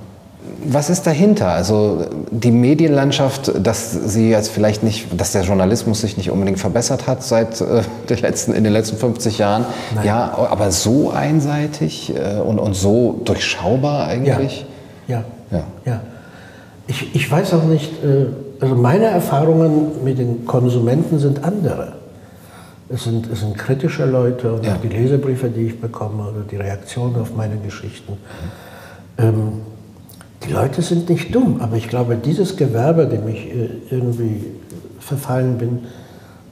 [0.64, 1.48] Was ist dahinter?
[1.48, 7.06] Also die Medienlandschaft, dass sie jetzt vielleicht nicht, dass der Journalismus sich nicht unbedingt verbessert
[7.06, 9.64] hat seit äh, den letzten, in den letzten 50 Jahren.
[9.94, 10.06] Nein.
[10.06, 14.66] Ja, aber so einseitig äh, und, und so durchschaubar eigentlich.
[15.06, 15.64] Ja, ja, ja.
[15.92, 16.00] ja.
[16.86, 18.26] Ich, ich weiß auch nicht, äh,
[18.60, 21.94] also meine Erfahrungen mit den Konsumenten sind andere.
[22.88, 24.74] Es sind, es sind kritische Leute und ja.
[24.74, 28.14] auch die Lesebriefe, die ich bekomme oder die Reaktionen auf meine Geschichten.
[29.18, 29.60] Ähm,
[30.46, 34.46] die Leute sind nicht dumm, aber ich glaube, dieses Gewerbe, dem ich äh, irgendwie
[35.00, 35.80] verfallen bin,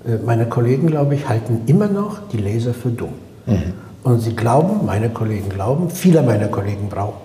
[0.06, 3.14] äh, meine Kollegen, glaube ich, halten immer noch die Leser für dumm.
[3.46, 3.72] Mhm.
[4.02, 7.20] Und sie glauben, meine Kollegen glauben, viele meiner Kollegen brauchen,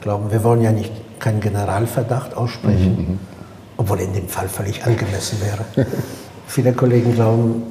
[0.00, 3.33] glauben, wir wollen ja nicht keinen Generalverdacht aussprechen, mhm.
[3.76, 5.86] Obwohl in dem Fall völlig angemessen wäre.
[6.46, 7.62] viele Kollegen glauben,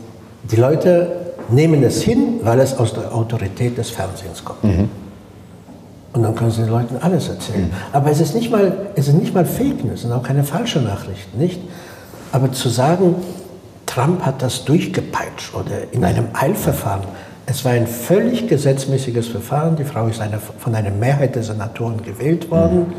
[0.43, 4.63] die Leute nehmen es hin, weil es aus der Autorität des Fernsehens kommt.
[4.63, 4.89] Mhm.
[6.13, 7.65] Und dann können Sie den Leuten alles erzählen.
[7.65, 7.71] Mhm.
[7.91, 10.43] Aber es ist, nicht mal, es ist nicht mal Fake News, es sind auch keine
[10.43, 11.59] falschen Nachrichten, nicht?
[12.31, 13.15] Aber zu sagen,
[13.85, 17.03] Trump hat das durchgepeitscht oder in einem Eilverfahren,
[17.45, 22.01] es war ein völlig gesetzmäßiges Verfahren, die Frau ist eine, von einer Mehrheit der Senatoren
[22.01, 22.79] gewählt worden.
[22.79, 22.93] Mhm.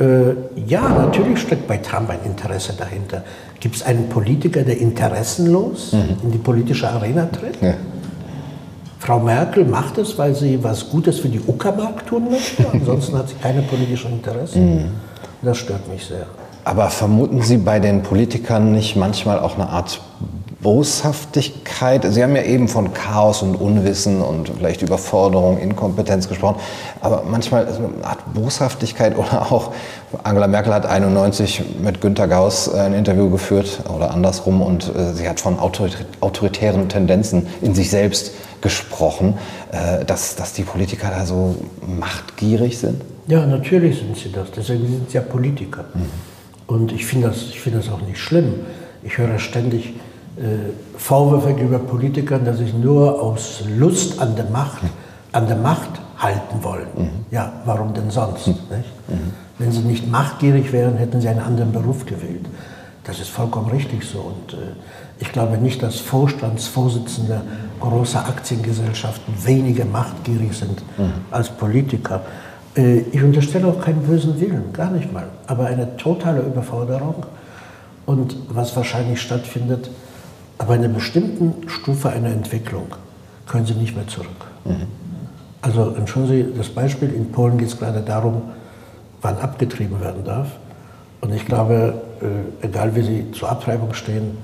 [0.00, 0.34] Äh,
[0.66, 3.24] ja, natürlich steckt bei Trump ein Interesse dahinter.
[3.58, 6.16] Gibt es einen Politiker, der interessenlos mhm.
[6.22, 7.60] in die politische Arena tritt?
[7.60, 7.74] Ja.
[9.00, 12.66] Frau Merkel macht es, weil sie was Gutes für die Uckermark tun möchte.
[12.72, 14.76] Ansonsten hat sie keine politischen Interessen.
[14.76, 14.90] Mhm.
[15.42, 16.26] Das stört mich sehr.
[16.64, 20.00] Aber vermuten Sie bei den Politikern nicht manchmal auch eine Art
[20.60, 22.04] Boshaftigkeit?
[22.08, 26.56] Sie haben ja eben von Chaos und Unwissen und vielleicht Überforderung, Inkompetenz gesprochen.
[27.00, 29.72] Aber manchmal eine Art Boshaftigkeit oder auch
[30.24, 35.28] Angela Merkel hat 91 mit Günter Gauss ein Interview geführt oder andersrum und äh, sie
[35.28, 39.34] hat von autoritären Tendenzen in sich selbst gesprochen,
[39.70, 43.02] äh, dass, dass die Politiker da so machtgierig sind?
[43.28, 44.50] Ja, natürlich sind sie das.
[44.50, 45.84] Deswegen sind sie ja Politiker.
[45.94, 46.08] Mhm.
[46.66, 48.54] Und ich finde das, find das auch nicht schlimm.
[49.02, 50.07] Ich höre ständig äh,
[50.96, 54.82] Vorwürfe gegenüber Politikern, dass sie nur aus Lust an der Macht,
[55.32, 56.86] an der Macht halten wollen.
[56.96, 57.10] Mhm.
[57.30, 58.46] Ja, warum denn sonst?
[58.46, 58.54] Mhm.
[59.08, 59.32] mhm.
[59.58, 62.46] Wenn sie nicht machtgierig wären, hätten sie einen anderen Beruf gewählt.
[63.04, 64.18] Das ist vollkommen richtig so.
[64.18, 64.72] Und äh,
[65.18, 67.40] ich glaube nicht, dass Vorstandsvorsitzende
[67.80, 71.12] großer Aktiengesellschaften weniger machtgierig sind mhm.
[71.30, 72.20] als Politiker.
[72.76, 75.28] Äh, ich unterstelle auch keinen bösen Willen, gar nicht mal.
[75.46, 77.26] Aber eine totale Überforderung.
[78.06, 79.90] Und was wahrscheinlich stattfindet,
[80.58, 82.86] aber in einer bestimmten Stufe einer Entwicklung
[83.46, 84.28] können sie nicht mehr zurück.
[84.64, 84.86] Mhm.
[85.62, 88.42] Also entschuldigen Sie das Beispiel, in Polen geht es gerade darum,
[89.22, 90.52] wann abgetrieben werden darf.
[91.20, 92.00] Und ich glaube,
[92.62, 94.38] äh, egal wie Sie zur Abtreibung stehen,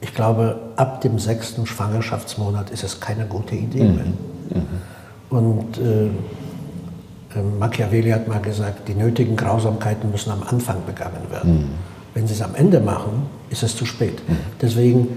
[0.00, 4.04] ich glaube, ab dem sechsten Schwangerschaftsmonat ist es keine gute Idee mehr.
[4.04, 4.60] Mhm.
[5.30, 5.36] Mhm.
[5.36, 6.06] Und äh,
[7.38, 11.54] äh, Machiavelli hat mal gesagt, die nötigen Grausamkeiten müssen am Anfang begangen werden.
[11.54, 11.70] Mhm.
[12.14, 14.26] Wenn Sie es am Ende machen, ist es zu spät.
[14.28, 14.36] Mhm.
[14.60, 15.08] Deswegen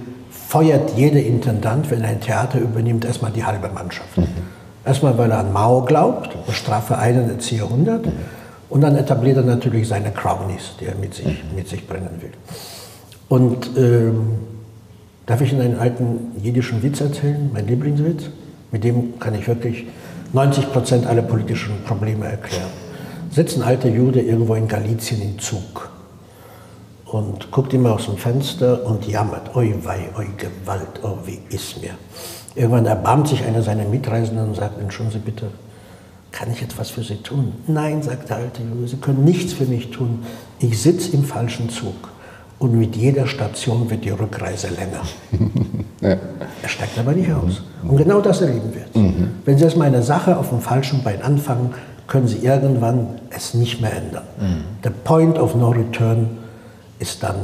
[0.48, 4.18] feuert jeder Intendant, wenn er ein Theater übernimmt, erstmal die halbe Mannschaft.
[4.18, 4.28] Mhm.
[4.86, 8.06] Erstmal, weil er an Mao glaubt, strafe einen, erziehe 100.
[8.06, 8.12] Mhm.
[8.70, 11.56] Und dann etabliert er natürlich seine Crownies, die er mit sich, mhm.
[11.56, 12.32] mit sich bringen will.
[13.30, 14.38] Und ähm,
[15.28, 18.30] Darf ich Ihnen einen alten jiddischen Witz erzählen, mein Lieblingswitz?
[18.72, 19.86] Mit dem kann ich wirklich
[20.32, 22.72] 90 Prozent aller politischen Probleme erklären.
[23.30, 25.90] Sitzt ein alter Jude irgendwo in Galizien im Zug
[27.12, 31.82] und guckt immer aus dem Fenster und jammert, oi wei, oi Gewalt, oh wie ist
[31.82, 31.92] mir.
[32.56, 35.48] Irgendwann erbarmt sich einer seiner Mitreisenden und sagt, entschuldigen Sie bitte,
[36.32, 37.54] kann ich etwas für Sie tun?
[37.68, 40.26] Nein, sagt der alte Jude, Sie können nichts für mich tun.
[40.60, 42.10] Ich sitze im falschen Zug
[42.60, 45.02] und mit jeder Station wird die Rückreise länger.
[46.02, 46.18] ja.
[46.62, 47.62] Er steigt aber nicht aus.
[47.84, 49.02] Und genau das erleben wir.
[49.02, 49.30] Mhm.
[49.46, 51.74] Wenn Sie erstmal eine Sache auf dem falschen Bein anfangen,
[52.08, 54.24] können Sie irgendwann es nicht mehr ändern.
[54.40, 54.64] Mhm.
[54.84, 56.30] Der Point of No Return
[57.00, 57.36] ist dann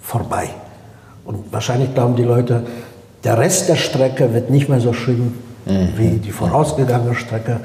[0.00, 0.50] vorbei.
[1.24, 2.62] Und wahrscheinlich glauben die Leute,
[3.24, 5.34] der Rest der Strecke wird nicht mehr so schlimm
[5.66, 5.88] mhm.
[5.96, 7.60] wie die vorausgegangene Strecke.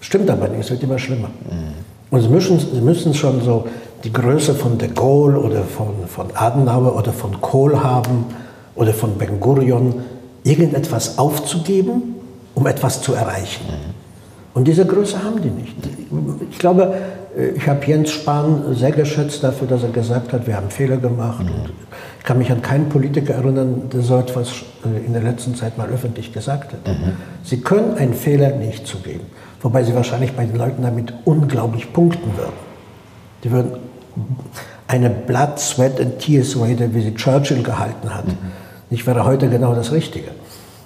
[0.00, 1.28] Stimmt aber nicht, es wird immer schlimmer.
[1.28, 1.74] Mhm.
[2.10, 3.66] Und Sie müssen, Sie müssen schon so
[4.04, 8.26] die Größe von de Gaulle oder von, von Adenauer oder von Kohl haben
[8.74, 10.02] oder von Ben Gurion,
[10.44, 12.16] irgendetwas aufzugeben,
[12.54, 13.64] um etwas zu erreichen.
[13.66, 13.94] Mhm.
[14.54, 15.74] Und diese Größe haben die nicht.
[16.50, 16.94] Ich glaube,
[17.56, 21.44] ich habe Jens Spahn sehr geschätzt dafür, dass er gesagt hat, wir haben Fehler gemacht.
[21.44, 21.70] Mhm.
[22.18, 24.50] Ich kann mich an keinen Politiker erinnern, der so etwas
[24.84, 26.86] äh, in der letzten Zeit mal öffentlich gesagt hat.
[26.86, 27.12] Mhm.
[27.42, 29.24] Sie können einen Fehler nicht zugeben,
[29.60, 32.72] wobei sie wahrscheinlich bei den Leuten damit unglaublich punkten würden.
[33.44, 33.72] Die würden
[34.86, 38.26] eine Blood, Sweat and Tears Rede, wie sie Churchill gehalten hat.
[38.26, 38.36] Mhm.
[38.90, 40.28] Nicht wäre heute genau das Richtige.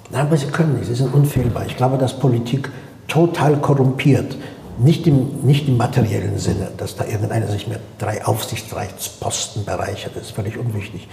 [0.09, 1.65] Nein, aber sie können nicht, sie sind unfehlbar.
[1.67, 2.69] Ich glaube, dass Politik
[3.09, 4.37] total korrumpiert.
[4.79, 10.27] Nicht im, nicht im materiellen Sinne, dass da irgendeiner sich mit drei Aufsichtsrechtsposten bereichert, das
[10.27, 11.07] ist völlig unwichtig.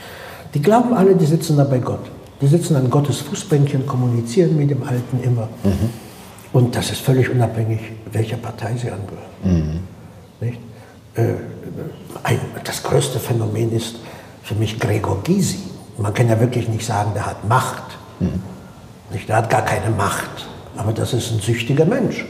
[0.52, 2.10] Die glauben alle, die sitzen da bei Gott.
[2.40, 5.48] Die sitzen an Gottes Fußbänkchen, kommunizieren mit dem Alten immer.
[5.62, 5.90] Mhm.
[6.52, 7.80] Und das ist völlig unabhängig,
[8.12, 9.80] welcher Partei sie angehören.
[10.40, 10.46] Mhm.
[10.46, 10.58] Nicht?
[11.14, 11.34] Äh,
[12.22, 13.96] ein, das größte Phänomen ist
[14.42, 15.58] für mich Gregor Gysi.
[15.96, 17.84] Man kann ja wirklich nicht sagen, der hat Macht.
[18.20, 18.42] Mhm.
[19.10, 19.28] Nicht?
[19.28, 20.46] Der hat gar keine Macht.
[20.76, 22.24] Aber das ist ein süchtiger Mensch.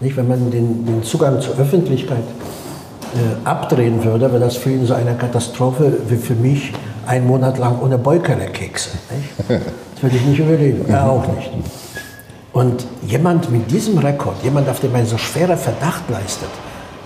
[0.00, 0.16] Nicht?
[0.16, 2.18] Wenn man den, den Zugang zur Öffentlichkeit
[3.14, 6.72] äh, abdrehen würde, wäre das für ihn so eine Katastrophe wie für mich
[7.06, 8.90] ein Monat lang ohne Beukerle-Kekse.
[9.48, 11.50] Das würde ich nicht überleben, er auch nicht.
[12.52, 16.48] Und jemand mit diesem Rekord, jemand, auf dem ein so schwerer Verdacht leistet,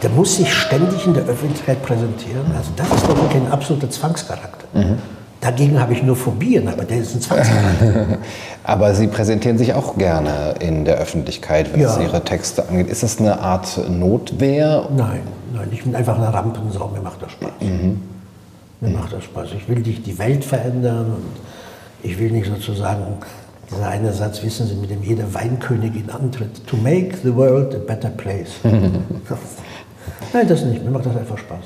[0.02, 2.46] der muss sich ständig in der Öffentlichkeit präsentieren.
[2.56, 4.66] Also das ist doch wirklich ein absoluter Zwangscharakter.
[4.74, 4.98] Mhm.
[5.40, 8.18] Dagegen habe ich nur Phobien, aber der ist ein Zwangscharakter.
[8.64, 12.02] aber Sie präsentieren sich auch gerne in der Öffentlichkeit, was ja.
[12.02, 12.88] Ihre Texte angeht.
[12.88, 14.88] Ist das eine Art Notwehr?
[14.96, 15.20] Nein,
[15.54, 17.50] nein, ich bin einfach eine Rampensau, mir macht das Spaß.
[17.60, 18.00] Mhm.
[18.80, 18.96] Mir mhm.
[18.96, 19.50] macht das Spaß.
[19.56, 21.36] Ich will nicht die Welt verändern und
[22.02, 23.04] ich will nicht sozusagen,
[23.70, 27.78] dieser eine Satz, wissen Sie, mit dem jede Weinkönigin antritt, to make the world a
[27.78, 28.50] better place.
[30.32, 31.64] Nein, das nicht, mir macht das einfach Spaß.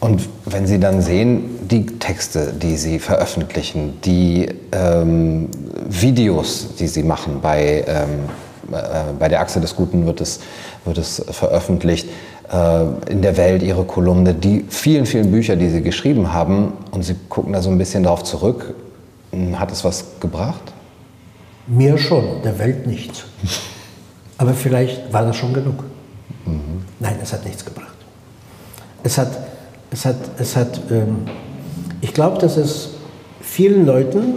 [0.00, 5.48] Und wenn Sie dann sehen, die Texte, die Sie veröffentlichen, die ähm,
[5.88, 10.40] Videos, die Sie machen, bei, ähm, äh, bei der Achse des Guten wird es,
[10.86, 12.08] wird es veröffentlicht,
[12.50, 17.04] äh, in der Welt Ihre Kolumne, die vielen, vielen Bücher, die Sie geschrieben haben, und
[17.04, 18.74] Sie gucken da so ein bisschen darauf zurück,
[19.32, 20.72] hm, hat es was gebracht?
[21.66, 23.24] Mir schon, der Welt nichts.
[24.38, 25.84] Aber vielleicht war das schon genug.
[26.46, 26.84] Mhm.
[26.98, 27.94] Nein, es hat nichts gebracht.
[29.02, 29.28] Es hat
[29.90, 31.26] es hat, es hat ähm,
[32.00, 32.90] ich glaube, dass es
[33.40, 34.34] vielen Leuten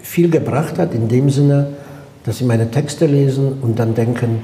[0.00, 1.68] viel gebracht hat, in dem Sinne,
[2.24, 4.42] dass sie meine Texte lesen und dann denken,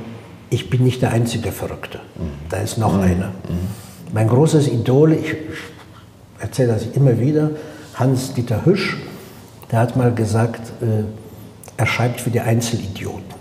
[0.50, 1.98] ich bin nicht der einzige Verrückte.
[1.98, 2.30] Mhm.
[2.48, 3.02] Da ist noch mhm.
[3.02, 3.28] einer.
[3.28, 4.12] Mhm.
[4.12, 5.36] Mein großes Idol, ich, ich
[6.38, 7.50] erzähle das immer wieder,
[7.94, 8.96] Hans-Dieter Hüsch,
[9.70, 11.04] der hat mal gesagt, äh,
[11.76, 13.36] er schreibt für die Einzelidioten.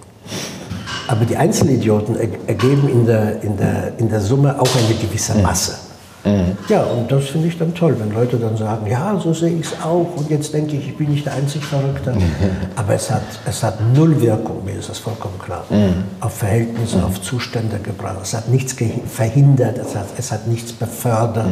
[1.07, 5.86] Aber die Einzelidioten ergeben in der, in der, in der Summe auch eine gewisse Masse.
[6.27, 6.57] Mhm.
[6.67, 9.67] Ja, und das finde ich dann toll, wenn Leute dann sagen, ja, so sehe ich
[9.67, 12.13] es auch und jetzt denke ich, ich bin nicht der einzig Verrückte.
[12.13, 12.21] Mhm.
[12.75, 16.03] Aber es hat, es hat null Wirkung, mir ist das vollkommen klar, mhm.
[16.19, 18.17] auf Verhältnisse, auf Zustände gebracht.
[18.21, 18.75] Es hat nichts
[19.07, 21.47] verhindert, es hat, es hat nichts befördert.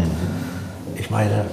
[0.95, 1.45] Ich meine,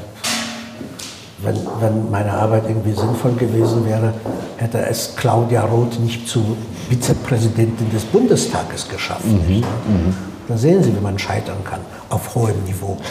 [1.43, 4.15] wenn, wenn meine Arbeit irgendwie sinnvoll gewesen wäre,
[4.57, 6.57] hätte es Claudia Roth nicht zu
[6.89, 9.27] Vizepräsidentin des Bundestages geschafft.
[9.27, 9.57] Mhm.
[9.57, 10.15] Mhm.
[10.49, 11.81] Da sehen Sie, wie man scheitern kann
[12.13, 12.97] auf hohem Niveau.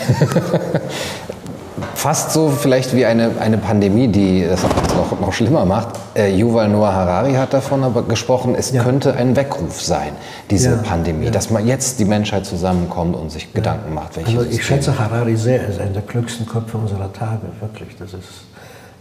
[1.95, 5.89] Fast so vielleicht wie eine, eine Pandemie, die das noch, noch schlimmer macht.
[6.15, 8.83] Äh, Yuval Noah Harari hat davon aber gesprochen, es ja.
[8.83, 10.13] könnte ein Weckruf sein,
[10.49, 11.31] diese ja, Pandemie, ja.
[11.31, 14.17] dass man jetzt die Menschheit zusammenkommt und sich Gedanken macht.
[14.17, 17.95] Also ich schätze Harari sehr, er ist einer der klügsten Köpfe unserer Tage, wirklich.
[17.97, 18.45] Das ist,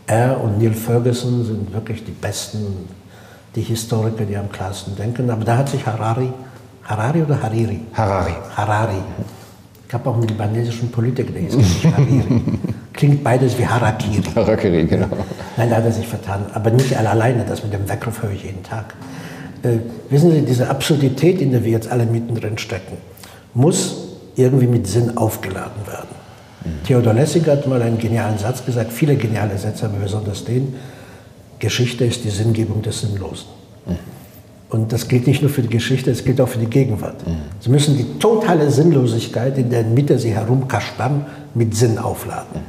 [0.06, 2.88] er und Neil Ferguson sind wirklich die besten,
[3.54, 5.30] die Historiker, die am klarsten denken.
[5.30, 6.32] Aber da hat sich Harari,
[6.84, 7.80] Harari oder Hariri?
[7.94, 8.34] Harari.
[8.56, 9.02] Harari
[9.90, 11.42] ich habe auch einen libanesischen Politiker, der
[11.92, 12.42] Hariri.
[12.92, 14.22] Klingt beides wie Harakiri.
[14.36, 15.08] Harakiri, genau.
[15.56, 16.46] Nein, da hat er sich vertan.
[16.54, 18.94] Aber nicht alleine, das mit dem Weckruf höre ich jeden Tag.
[19.64, 22.98] Äh, wissen Sie, diese Absurdität, in der wir jetzt alle mittendrin stecken,
[23.52, 23.96] muss
[24.36, 26.14] irgendwie mit Sinn aufgeladen werden.
[26.64, 26.86] Mhm.
[26.86, 30.76] Theodor Lessig hat mal einen genialen Satz gesagt, viele geniale Sätze, aber besonders den,
[31.58, 33.48] Geschichte ist die Sinngebung des Sinnlosen.
[34.70, 34.80] Mhm.
[34.80, 37.26] Und das gilt nicht nur für die Geschichte, es gilt auch für die Gegenwart.
[37.26, 37.36] Mhm.
[37.60, 42.60] Sie müssen die totale Sinnlosigkeit, in der Mitte sie herumkaspern, mit Sinn aufladen.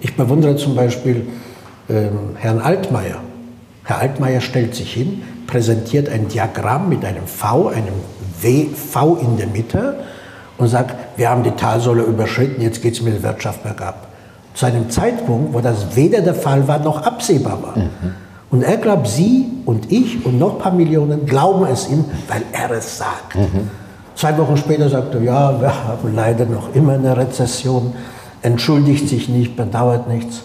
[0.00, 1.26] Ich bewundere zum Beispiel
[1.88, 3.18] ähm, Herrn Altmaier.
[3.84, 7.94] Herr Altmaier stellt sich hin, präsentiert ein Diagramm mit einem V, einem
[8.40, 9.96] w, V in der Mitte
[10.58, 14.08] und sagt, wir haben die Talsäule überschritten, jetzt geht es mit der Wirtschaft bergab.
[14.54, 17.78] Zu einem Zeitpunkt, wo das weder der Fall war noch absehbar war.
[17.78, 18.14] Mhm.
[18.50, 22.42] Und er glaubt, Sie und ich und noch ein paar Millionen glauben es ihm, weil
[22.52, 23.34] er es sagt.
[23.36, 23.70] Mhm.
[24.14, 27.94] Zwei Wochen später sagt er, ja, wir haben leider noch immer eine Rezession,
[28.42, 30.42] entschuldigt sich nicht, bedauert nichts.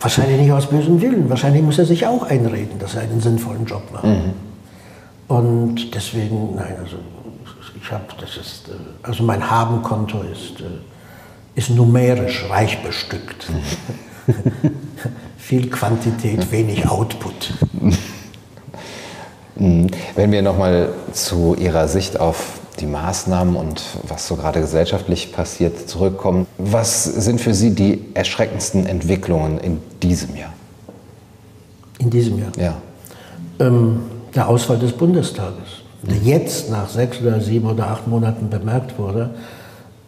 [0.00, 3.66] Wahrscheinlich nicht aus bösem Willen, wahrscheinlich muss er sich auch einreden, dass er einen sinnvollen
[3.66, 4.04] Job macht.
[4.04, 4.32] Mhm.
[5.28, 6.96] Und deswegen, nein, also
[7.80, 10.64] ich habe, das ist, äh, also mein Habenkonto ist, äh,
[11.54, 13.50] ist numerisch reich bestückt.
[13.50, 13.94] Mhm.
[15.38, 17.54] viel Quantität, wenig Output.
[19.56, 19.88] Mhm.
[20.14, 25.88] Wenn wir nochmal zu Ihrer Sicht auf, die Maßnahmen und was so gerade gesellschaftlich passiert
[25.88, 26.46] zurückkommen.
[26.58, 30.52] Was sind für Sie die erschreckendsten Entwicklungen in diesem Jahr?
[31.98, 32.52] In diesem Jahr?
[32.56, 32.76] Ja.
[33.58, 34.00] Ähm,
[34.32, 39.30] der Ausfall des Bundestages, der jetzt nach sechs oder sieben oder acht Monaten bemerkt wurde.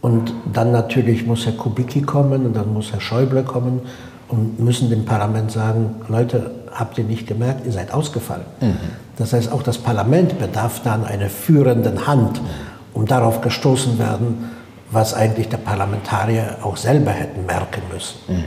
[0.00, 3.80] Und dann natürlich muss Herr Kubicki kommen und dann muss Herr Schäuble kommen
[4.30, 8.44] und müssen dem Parlament sagen, Leute, habt ihr nicht gemerkt, ihr seid ausgefallen.
[8.60, 8.76] Mhm.
[9.16, 12.40] Das heißt, auch das Parlament bedarf dann einer führenden Hand,
[12.94, 14.50] um darauf gestoßen werden,
[14.90, 18.18] was eigentlich der Parlamentarier auch selber hätten merken müssen.
[18.28, 18.44] Mhm.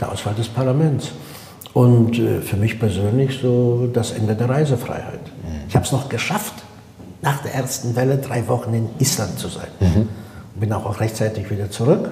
[0.00, 1.12] Der Ausfall des Parlaments.
[1.72, 5.24] Und äh, für mich persönlich so das Ende der Reisefreiheit.
[5.24, 5.68] Mhm.
[5.68, 6.54] Ich habe es noch geschafft,
[7.22, 9.68] nach der ersten Welle drei Wochen in Island zu sein.
[9.78, 10.08] Mhm.
[10.58, 12.10] Bin auch, auch rechtzeitig wieder zurück,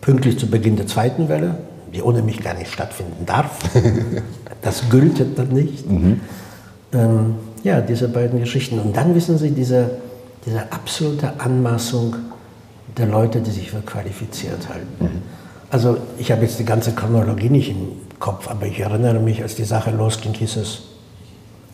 [0.00, 1.56] pünktlich zu Beginn der zweiten Welle,
[1.92, 3.58] die ohne mich gar nicht stattfinden darf.
[4.62, 5.88] das gültet dann nicht.
[5.88, 6.20] Mhm.
[6.92, 8.78] Ähm, ja, diese beiden Geschichten.
[8.78, 9.90] Und dann wissen Sie, diese,
[10.46, 12.16] diese absolute Anmaßung
[12.96, 15.04] der Leute, die sich für qualifiziert halten.
[15.04, 15.22] Mhm.
[15.70, 19.54] Also ich habe jetzt die ganze Chronologie nicht im Kopf, aber ich erinnere mich, als
[19.54, 20.82] die Sache losging, hieß es,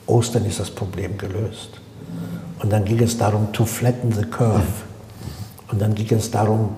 [0.06, 1.80] Ostern ist das Problem gelöst.
[2.62, 4.62] Und dann ging es darum, to flatten the curve.
[5.70, 6.70] Und dann ging es darum,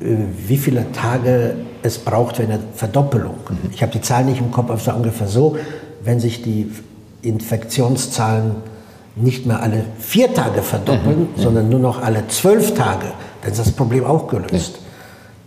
[0.00, 0.16] äh,
[0.46, 3.36] wie viele Tage es braucht eine Verdoppelung.
[3.72, 5.56] Ich habe die Zahl nicht im Kopf, aber es war ungefähr so,
[6.04, 6.70] wenn sich die
[7.22, 8.56] Infektionszahlen
[9.16, 11.28] nicht mehr alle vier Tage verdoppeln, mhm.
[11.40, 13.06] sondern nur noch alle zwölf Tage,
[13.42, 14.78] dann ist das Problem auch gelöst.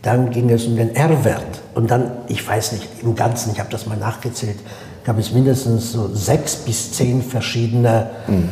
[0.01, 1.61] Dann ging es um den R-Wert.
[1.73, 4.57] Und dann, ich weiß nicht, im Ganzen, ich habe das mal nachgezählt,
[5.03, 8.49] gab es mindestens so sechs bis zehn verschiedene mhm.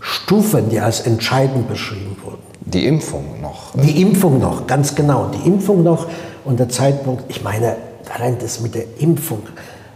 [0.00, 2.38] Stufen, die als entscheidend beschrieben wurden.
[2.64, 3.72] Die Impfung noch.
[3.74, 5.30] Die Impfung noch, ganz genau.
[5.34, 6.06] Die Impfung noch
[6.50, 7.76] und der Zeitpunkt, ich meine,
[8.12, 9.42] allein das mit der Impfung,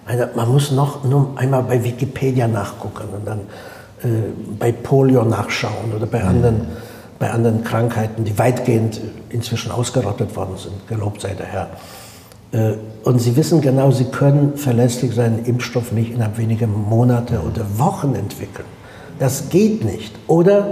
[0.06, 3.40] meine, man muss noch nur einmal bei Wikipedia nachgucken und dann
[4.04, 6.28] äh, bei Polio nachschauen oder bei, mhm.
[6.28, 6.66] anderen,
[7.18, 11.70] bei anderen Krankheiten, die weitgehend inzwischen ausgerottet worden sind, gelobt sei der Herr.
[12.52, 17.66] Äh, und Sie wissen genau, Sie können verlässlich seinen Impfstoff nicht innerhalb weniger Monate oder
[17.78, 18.68] Wochen entwickeln.
[19.18, 20.14] Das geht nicht.
[20.28, 20.66] Oder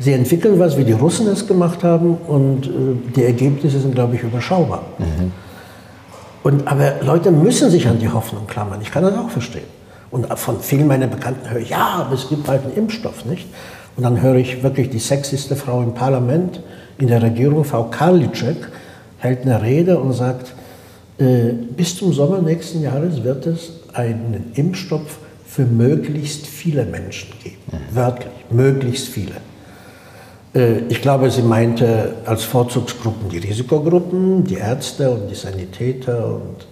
[0.00, 2.70] Sie entwickeln was, wie die Russen es gemacht haben, und äh,
[3.14, 4.82] die Ergebnisse sind, glaube ich, überschaubar.
[4.98, 5.32] Mhm.
[6.42, 8.80] Und, aber Leute müssen sich an die Hoffnung klammern.
[8.82, 9.68] Ich kann das auch verstehen.
[10.10, 13.46] Und von vielen meiner Bekannten höre ich, ja, aber es gibt bald einen Impfstoff, nicht?
[13.96, 16.62] Und dann höre ich wirklich die sexyste Frau im Parlament,
[16.98, 18.56] in der Regierung, Frau Karliczek,
[19.18, 20.54] hält eine Rede und sagt,
[21.18, 27.56] äh, bis zum Sommer nächsten Jahres wird es einen Impfstoff für möglichst viele Menschen geben.
[27.70, 27.96] Mhm.
[27.96, 29.32] Wörtlich, möglichst viele.
[30.54, 36.66] Äh, ich glaube, sie meinte als Vorzugsgruppen die Risikogruppen, die Ärzte und die Sanitäter und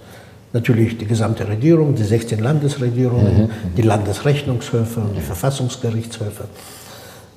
[0.53, 3.51] natürlich die gesamte Regierung, die 16 Landesregierungen, mhm.
[3.77, 6.45] die Landesrechnungshöfe und die Verfassungsgerichtshöfe.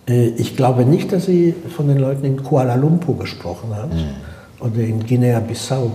[0.07, 4.65] Äh, ich glaube nicht, dass sie von den Leuten in Kuala Lumpur gesprochen hat mhm.
[4.65, 5.91] oder in Guinea-Bissau.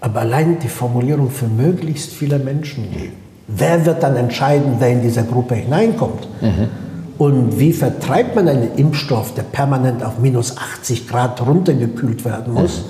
[0.00, 3.14] Aber allein die Formulierung für möglichst viele Menschen geben.
[3.48, 6.28] Wer wird dann entscheiden, wer in diese Gruppe hineinkommt?
[6.40, 6.68] Mhm.
[7.18, 12.78] Und wie vertreibt man einen Impfstoff, der permanent auf minus 80 Grad runtergekühlt werden muss,
[12.78, 12.82] mhm.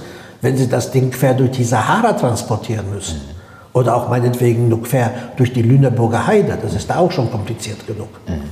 [0.42, 3.16] wenn Sie das Ding quer durch die Sahara transportieren müssen?
[3.16, 3.38] Mhm.
[3.72, 6.58] Oder auch meinetwegen nur quer durch die Lüneburger Heide.
[6.60, 8.08] Das ist da auch schon kompliziert genug.
[8.26, 8.42] Mhm.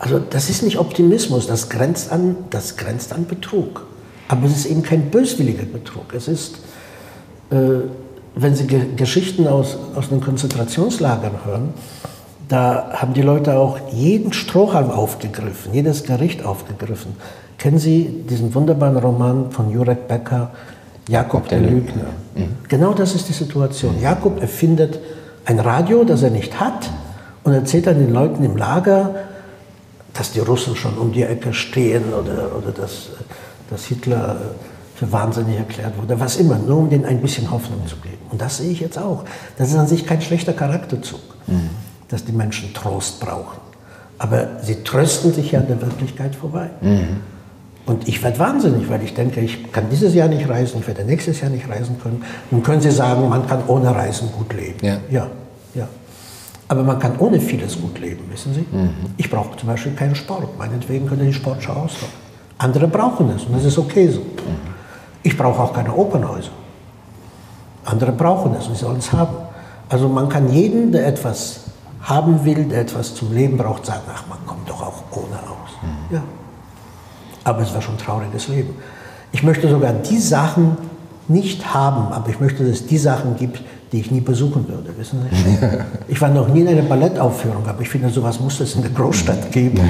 [0.00, 3.86] Also das ist nicht Optimismus, das grenzt, an, das grenzt an Betrug.
[4.28, 6.14] Aber es ist eben kein böswilliger Betrug.
[6.14, 6.56] Es ist,
[7.50, 7.56] äh,
[8.34, 11.74] wenn Sie Ge Geschichten aus, aus den Konzentrationslagern hören,
[12.50, 17.14] da haben die Leute auch jeden Strohhalm aufgegriffen, jedes Gericht aufgegriffen.
[17.58, 20.50] Kennen Sie diesen wunderbaren Roman von Jurek Becker,
[21.08, 22.06] Jakob der, der Lügner?
[22.34, 22.56] Mhm.
[22.68, 24.00] Genau das ist die Situation.
[24.02, 24.98] Jakob erfindet
[25.44, 26.90] ein Radio, das er nicht hat,
[27.44, 29.14] und erzählt dann den Leuten im Lager,
[30.12, 33.10] dass die Russen schon um die Ecke stehen oder, oder dass,
[33.70, 34.36] dass Hitler
[34.96, 38.18] für wahnsinnig erklärt wurde, was immer, nur um denen ein bisschen Hoffnung zu geben.
[38.30, 39.24] Und das sehe ich jetzt auch.
[39.56, 41.20] Das ist an sich kein schlechter Charakterzug.
[41.46, 43.58] Mhm dass die Menschen Trost brauchen.
[44.18, 46.70] Aber sie trösten sich ja an der Wirklichkeit vorbei.
[46.80, 47.20] Mhm.
[47.86, 51.04] Und ich werde wahnsinnig, weil ich denke, ich kann dieses Jahr nicht reisen, ich werde
[51.04, 52.22] nächstes Jahr nicht reisen können.
[52.50, 54.76] Nun können Sie sagen, man kann ohne Reisen gut leben.
[54.82, 55.26] Ja, ja.
[55.74, 55.88] ja.
[56.68, 58.66] Aber man kann ohne vieles gut leben, wissen Sie?
[58.70, 58.90] Mhm.
[59.16, 60.58] Ich brauche zum Beispiel keinen Sport.
[60.58, 62.12] Meinetwegen könnte die Sportschau ausfallen.
[62.58, 64.20] Andere brauchen es und das ist okay so.
[64.20, 64.26] Mhm.
[65.22, 66.50] Ich brauche auch keine Opernhäuser.
[67.86, 69.34] Andere brauchen es und sie sollen es haben.
[69.88, 71.69] Also man kann jeden, der etwas
[72.02, 75.70] haben will, der etwas zum Leben braucht, sagen, ach, man kommt doch auch ohne aus.
[75.82, 76.16] Mhm.
[76.16, 76.22] Ja.
[77.44, 78.74] Aber es war schon ein trauriges Leben.
[79.32, 80.76] Ich möchte sogar die Sachen
[81.28, 83.62] nicht haben, aber ich möchte, dass es die Sachen gibt,
[83.92, 85.58] die ich nie besuchen würde, wissen Sie?
[86.08, 88.90] Ich war noch nie in einer Ballettaufführung, aber ich finde, sowas muss es in der
[88.92, 89.80] Großstadt geben.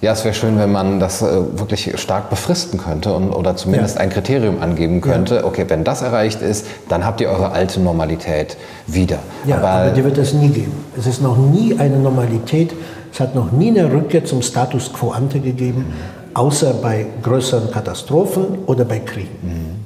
[0.00, 1.26] Ja, es wäre schön, wenn man das äh,
[1.58, 4.02] wirklich stark befristen könnte und, oder zumindest ja.
[4.02, 5.36] ein Kriterium angeben könnte.
[5.36, 5.44] Ja.
[5.44, 9.18] Okay, wenn das erreicht ist, dann habt ihr eure alte Normalität wieder.
[9.46, 10.72] Ja, aber, aber die wird es nie geben.
[10.98, 12.72] Es ist noch nie eine Normalität,
[13.12, 15.86] es hat noch nie eine Rückkehr zum Status quo ante gegeben,
[16.34, 19.28] außer bei größeren Katastrophen oder bei Kriegen.
[19.42, 19.82] Mhm.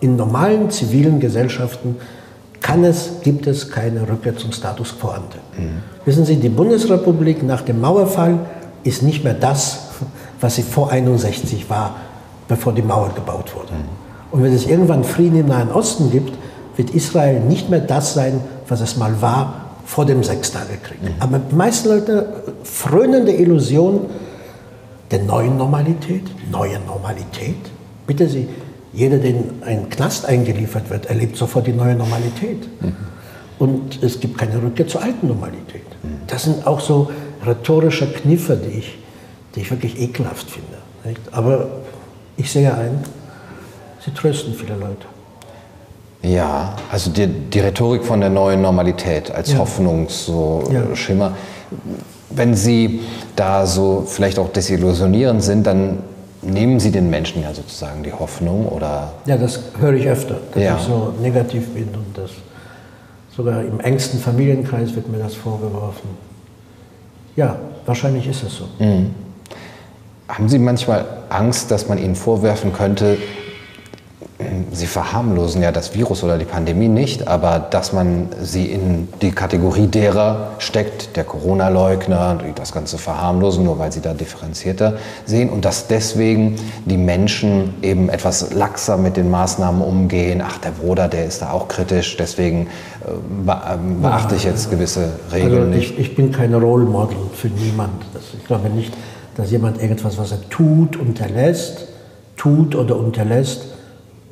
[0.00, 1.96] In normalen zivilen Gesellschaften
[2.60, 5.38] kann es, gibt es keine Rückkehr zum Status quo ante.
[5.56, 5.82] Mhm.
[6.04, 8.38] Wissen Sie, die Bundesrepublik nach dem Mauerfall
[8.82, 9.80] ist nicht mehr das,
[10.40, 11.96] was sie vor 61 war,
[12.48, 13.72] bevor die Mauer gebaut wurde.
[13.72, 13.88] Mhm.
[14.30, 16.32] Und wenn es irgendwann Frieden im Nahen Osten gibt,
[16.76, 21.02] wird Israel nicht mehr das sein, was es mal war vor dem Sechstagekrieg.
[21.02, 21.08] Mhm.
[21.20, 24.00] Aber die meisten Leute frönen der Illusion
[25.10, 26.24] der neuen Normalität.
[26.50, 27.56] Neue Normalität?
[28.06, 28.48] Bitte Sie,
[28.96, 32.66] jeder, der in einen Knast eingeliefert wird, erlebt sofort die neue Normalität.
[32.80, 32.96] Mhm.
[33.58, 35.84] Und es gibt keine Rückkehr zur alten Normalität.
[36.02, 36.20] Mhm.
[36.26, 37.10] Das sind auch so
[37.46, 38.98] rhetorische Kniffe, die ich,
[39.54, 40.78] die ich wirklich ekelhaft finde.
[41.04, 41.20] Nicht?
[41.32, 41.68] Aber
[42.38, 43.04] ich sehe ein,
[44.04, 45.06] sie trösten viele Leute.
[46.22, 49.58] Ja, also die, die Rhetorik von der neuen Normalität als ja.
[49.58, 51.26] Hoffnungsschimmer.
[51.26, 51.36] Ja.
[52.30, 53.00] Wenn Sie
[53.36, 55.98] da so vielleicht auch desillusionierend sind, dann
[56.46, 59.12] nehmen Sie den Menschen ja sozusagen die Hoffnung oder?
[59.26, 60.76] Ja, das höre ich öfter, dass ja.
[60.76, 62.30] ich so negativ bin und das
[63.36, 66.08] sogar im engsten Familienkreis wird mir das vorgeworfen.
[67.36, 68.64] Ja, wahrscheinlich ist es so.
[68.78, 69.14] Mhm.
[70.28, 73.18] Haben Sie manchmal Angst, dass man Ihnen vorwerfen könnte,
[74.70, 79.30] Sie verharmlosen ja das Virus oder die Pandemie nicht, aber dass man sie in die
[79.30, 85.48] Kategorie derer steckt, der Corona-Leugner, die das Ganze verharmlosen, nur weil sie da differenzierter sehen
[85.48, 90.42] und dass deswegen die Menschen eben etwas laxer mit den Maßnahmen umgehen.
[90.46, 92.66] Ach, der Bruder, der ist da auch kritisch, deswegen
[93.06, 95.98] äh, ähm, beachte ich jetzt gewisse Regeln also ich, nicht.
[95.98, 98.04] Ich bin kein Role Model für niemand.
[98.36, 98.92] Ich glaube nicht,
[99.34, 101.88] dass jemand irgendwas, was er tut, unterlässt,
[102.36, 103.75] tut oder unterlässt,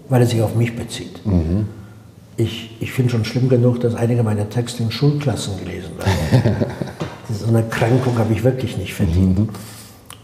[0.09, 1.25] weil er sich auf mich bezieht.
[1.27, 1.67] Mhm.
[2.37, 6.57] Ich, ich finde schon schlimm genug, dass einige meiner Texte in Schulklassen gelesen werden.
[7.33, 9.39] so eine Kränkung habe ich wirklich nicht verdient.
[9.39, 9.49] Mhm.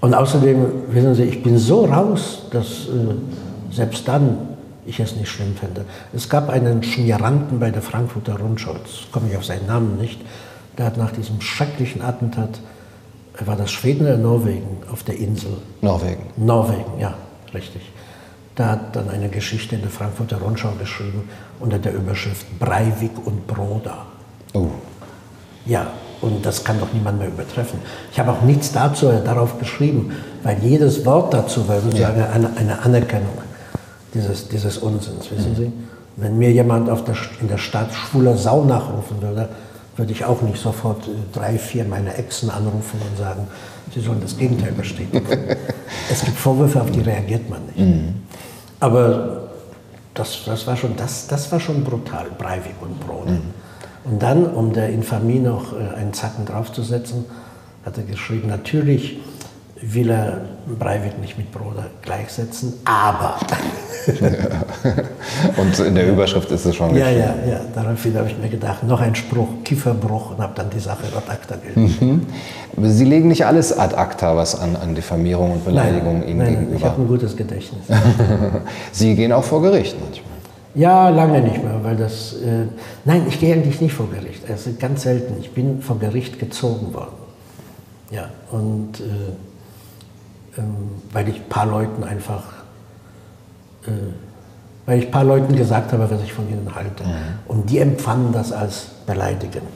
[0.00, 4.38] Und außerdem, wissen Sie, ich bin so raus, dass äh, selbst dann
[4.86, 5.84] ich es nicht schlimm finde.
[6.12, 10.20] Es gab einen Schmieranten bei der Frankfurter Rundschau, jetzt komme ich auf seinen Namen nicht,
[10.78, 12.60] der hat nach diesem schrecklichen Attentat,
[13.44, 15.52] war das Schweden oder Norwegen auf der Insel?
[15.80, 16.24] Norwegen.
[16.36, 17.14] Norwegen, ja,
[17.54, 17.82] richtig.
[18.60, 21.26] Der hat dann eine Geschichte in der Frankfurter Rundschau geschrieben
[21.60, 24.04] unter der Überschrift Breivik und Broda.
[24.52, 24.66] Oh.
[25.64, 25.86] Ja,
[26.20, 27.78] und das kann doch niemand mehr übertreffen.
[28.12, 32.54] Ich habe auch nichts dazu äh, darauf geschrieben, weil jedes Wort dazu war sozusagen eine,
[32.54, 33.32] eine, Anerkennung
[34.12, 35.56] dieses, dieses Unsinns, wissen mhm.
[35.56, 35.72] Sie?
[36.16, 39.48] Wenn mir jemand der, in der Stadt schwuler Sau nachrufen würde,
[39.96, 43.46] würde ich auch nicht sofort äh, drei, vier meiner Exen anrufen und sagen,
[43.94, 45.24] sie sollen das Gegenteil bestätigen.
[46.10, 47.78] es gibt Vorwürfe, auf die reagiert man nicht.
[47.78, 48.14] Mhm.
[48.80, 49.48] Aber
[50.14, 53.28] das, das, war schon, das, das war schon brutal, Breivik und Brot.
[53.28, 53.40] Mhm.
[54.04, 57.26] Und dann, um der Infamie noch äh, einen Zacken draufzusetzen,
[57.84, 59.18] hat er geschrieben, natürlich
[59.82, 60.42] will er
[60.78, 63.36] Breivik nicht mit Broder gleichsetzen, aber.
[64.20, 64.28] Ja.
[65.56, 67.60] Und in der Überschrift ist es schon Ja, ja, ja.
[67.74, 71.30] Daraufhin habe ich mir gedacht, noch ein Spruch, Kieferbruch und habe dann die Sache ad
[71.30, 72.00] acta gelegt.
[72.00, 72.26] Mhm.
[72.82, 76.48] Sie legen nicht alles ad acta, was an, an Diffamierung und Beleidigung nein, Ihnen nein,
[76.50, 76.76] gegenüber.
[76.76, 77.82] Ich habe ein gutes Gedächtnis.
[78.92, 80.30] Sie gehen auch vor Gericht manchmal.
[80.74, 82.34] Ja, lange nicht mehr, weil das.
[82.34, 82.66] Äh,
[83.04, 84.48] nein, ich gehe eigentlich nicht vor Gericht.
[84.48, 85.34] Also ganz selten.
[85.40, 87.16] Ich bin vor Gericht gezogen worden.
[88.10, 89.00] Ja, und.
[89.00, 89.32] Äh,
[91.12, 92.42] weil ich ein paar Leuten einfach,
[93.86, 93.90] äh,
[94.86, 97.04] weil ich ein paar Leuten gesagt habe, was ich von ihnen halte.
[97.04, 97.10] Mhm.
[97.46, 99.68] Und die empfanden das als beleidigend.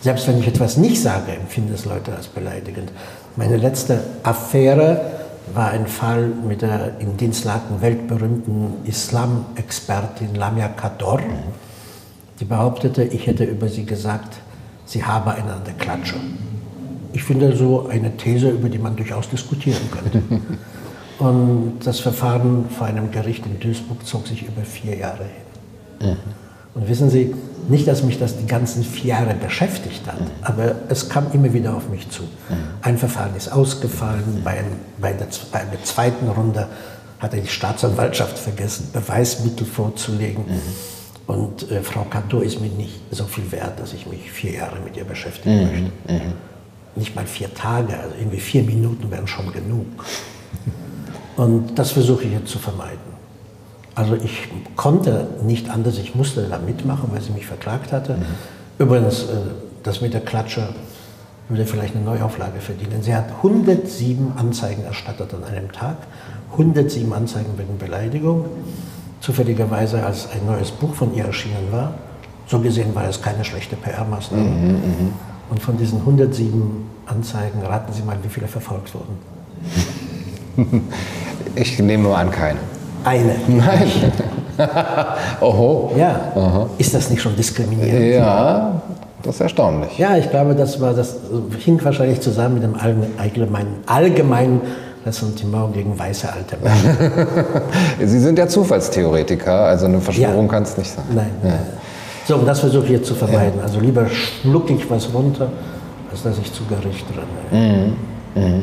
[0.00, 2.90] Selbst wenn ich etwas nicht sage, empfinden es Leute als beleidigend.
[3.36, 5.00] Meine letzte Affäre
[5.52, 11.20] war ein Fall mit der in Dienstlaken weltberühmten Islam-Expertin Lamia Kador.
[11.20, 11.70] Mhm.
[12.38, 14.38] Die behauptete, ich hätte über sie gesagt,
[14.86, 16.16] sie habe eine an der Klatsche
[17.12, 20.22] ich finde so eine These, über die man durchaus diskutieren könnte.
[21.18, 26.10] Und das Verfahren vor einem Gericht in Duisburg zog sich über vier Jahre hin.
[26.10, 26.16] Mhm.
[26.74, 27.34] Und wissen Sie,
[27.68, 30.26] nicht, dass mich das die ganzen vier Jahre beschäftigt hat, mhm.
[30.42, 32.22] aber es kam immer wieder auf mich zu.
[32.22, 32.28] Mhm.
[32.80, 34.64] Ein Verfahren ist ausgefallen, bei,
[34.98, 36.68] bei, der, bei, der, zweiten Runde
[37.18, 40.44] hatte die Staatsanwaltschaft vergessen, Beweismittel vorzulegen.
[41.26, 44.80] Und äh, Frau Kantor ist mir nicht so viel wert, dass ich mich vier Jahre
[44.80, 46.22] mit ihr beschäftigen möchte.
[46.94, 49.86] Mhm nicht mal vier Tage, also irgendwie vier Minuten wären schon genug.
[51.36, 52.98] Und das versuche ich jetzt zu vermeiden.
[53.94, 58.14] Also ich konnte nicht anders, ich musste da mitmachen, weil sie mich verklagt hatte.
[58.16, 58.24] Mhm.
[58.78, 59.36] Übrigens, äh,
[59.82, 60.68] das mit der Klatsche
[61.48, 63.02] würde vielleicht eine Neuauflage verdienen.
[63.02, 65.96] Sie hat 107 Anzeigen erstattet an einem Tag,
[66.52, 68.44] 107 Anzeigen wegen Beleidigung.
[69.20, 71.94] Zufälligerweise, als ein neues Buch von ihr erschienen war,
[72.46, 74.42] so gesehen war es keine schlechte PR-Maßnahme.
[74.42, 75.12] Mhm, mhm,
[75.50, 79.18] Und von diesen 107 Anzeigen, raten Sie mal, wie viele verfolgt wurden?
[81.56, 82.60] Ich nehme nur an, keine.
[83.04, 83.34] Eine.
[83.48, 83.90] Nein.
[85.40, 85.92] Oho.
[85.98, 86.32] Ja.
[86.34, 86.70] Aha.
[86.78, 88.14] Ist das nicht schon diskriminierend?
[88.14, 88.80] Ja,
[89.22, 89.98] das ist erstaunlich.
[89.98, 91.16] Ja, ich glaube, das, war, das
[91.58, 92.76] hing wahrscheinlich zusammen mit dem
[93.18, 94.60] allgemeinen, allgemeinen
[95.04, 97.26] Ressentiment gegen weiße alte Männer.
[98.06, 100.52] Sie sind ja Zufallstheoretiker, also eine Verschwörung ja.
[100.52, 101.04] kann es nicht sein.
[101.12, 101.30] Nein.
[101.42, 101.50] Ja.
[102.30, 103.54] So, und das versuche ich jetzt zu vermeiden.
[103.56, 103.64] Ja.
[103.64, 105.48] Also lieber schlucke ich was runter,
[106.12, 107.04] als dass ich zu Gericht
[107.50, 107.96] renne.
[108.36, 108.40] Mhm.
[108.40, 108.62] Mhm.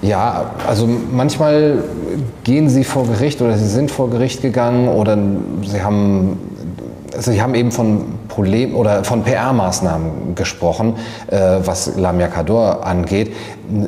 [0.00, 1.82] Ja, also manchmal
[2.44, 5.18] gehen Sie vor Gericht oder Sie sind vor Gericht gegangen oder
[5.66, 6.38] Sie haben,
[7.20, 10.96] Sie haben eben von Problem oder von PR-Maßnahmen gesprochen,
[11.26, 13.34] äh, was Lamia Kador angeht.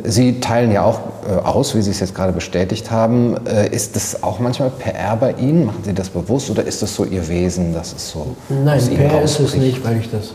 [0.04, 3.36] Sie teilen ja auch äh, aus, wie Sie es jetzt gerade bestätigt haben.
[3.46, 5.66] Äh, ist das auch manchmal PR bei Ihnen?
[5.66, 9.22] Machen Sie das bewusst oder ist das so Ihr Wesen, dass es so Nein, PR
[9.22, 10.32] ist es nicht, weil ich das,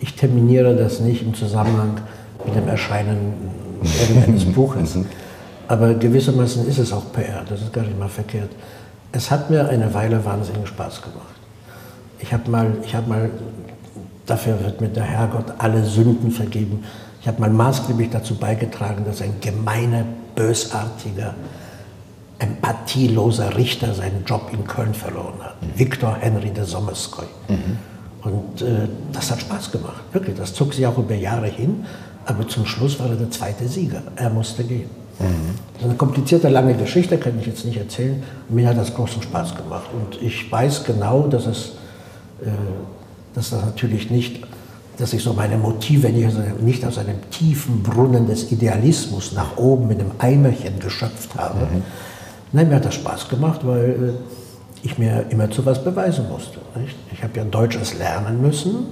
[0.00, 2.00] ich terminiere das nicht im Zusammenhang
[2.44, 3.32] mit dem Erscheinen
[4.00, 4.94] irgendeines Buches.
[4.94, 5.06] Mhm.
[5.68, 8.50] Aber gewissermaßen ist es auch PR, das ist gar nicht mal verkehrt.
[9.12, 11.37] Es hat mir eine Weile wahnsinnig Spaß gemacht.
[12.20, 13.30] Ich habe mal, hab mal,
[14.26, 16.84] dafür wird mir der Herrgott alle Sünden vergeben,
[17.20, 20.04] ich habe mal maßgeblich dazu beigetragen, dass ein gemeiner,
[20.34, 21.34] bösartiger,
[22.38, 25.60] empathieloser Richter seinen Job in Köln verloren hat.
[25.60, 25.78] Mhm.
[25.78, 27.26] Viktor Henry de Sommerskoy.
[27.48, 27.78] Mhm.
[28.22, 30.36] Und äh, das hat Spaß gemacht, wirklich.
[30.36, 31.84] Das zog sich auch über Jahre hin,
[32.24, 34.02] aber zum Schluss war er der zweite Sieger.
[34.16, 34.90] Er musste gehen.
[35.18, 35.54] Mhm.
[35.74, 38.22] Das ist eine komplizierte, lange Geschichte, kann ich jetzt nicht erzählen.
[38.48, 39.88] Mir hat das großen Spaß gemacht.
[39.92, 41.72] Und ich weiß genau, dass, es,
[43.34, 44.44] dass das natürlich nicht,
[44.96, 50.00] dass ich so meine Motive nicht aus einem tiefen Brunnen des Idealismus nach oben in
[50.00, 51.60] einem Eimerchen geschöpft habe.
[51.60, 51.82] Mhm.
[52.52, 56.58] Nein, mir hat das Spaß gemacht, weil äh, ich mir immer zu was beweisen musste.
[56.76, 56.96] Nicht?
[57.12, 58.86] Ich habe ja Deutsches lernen müssen.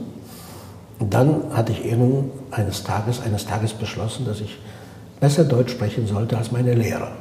[0.98, 1.92] Und dann hatte ich
[2.50, 4.58] eines Tages, eines Tages beschlossen, dass ich
[5.20, 7.12] besser Deutsch sprechen sollte als meine Lehrer.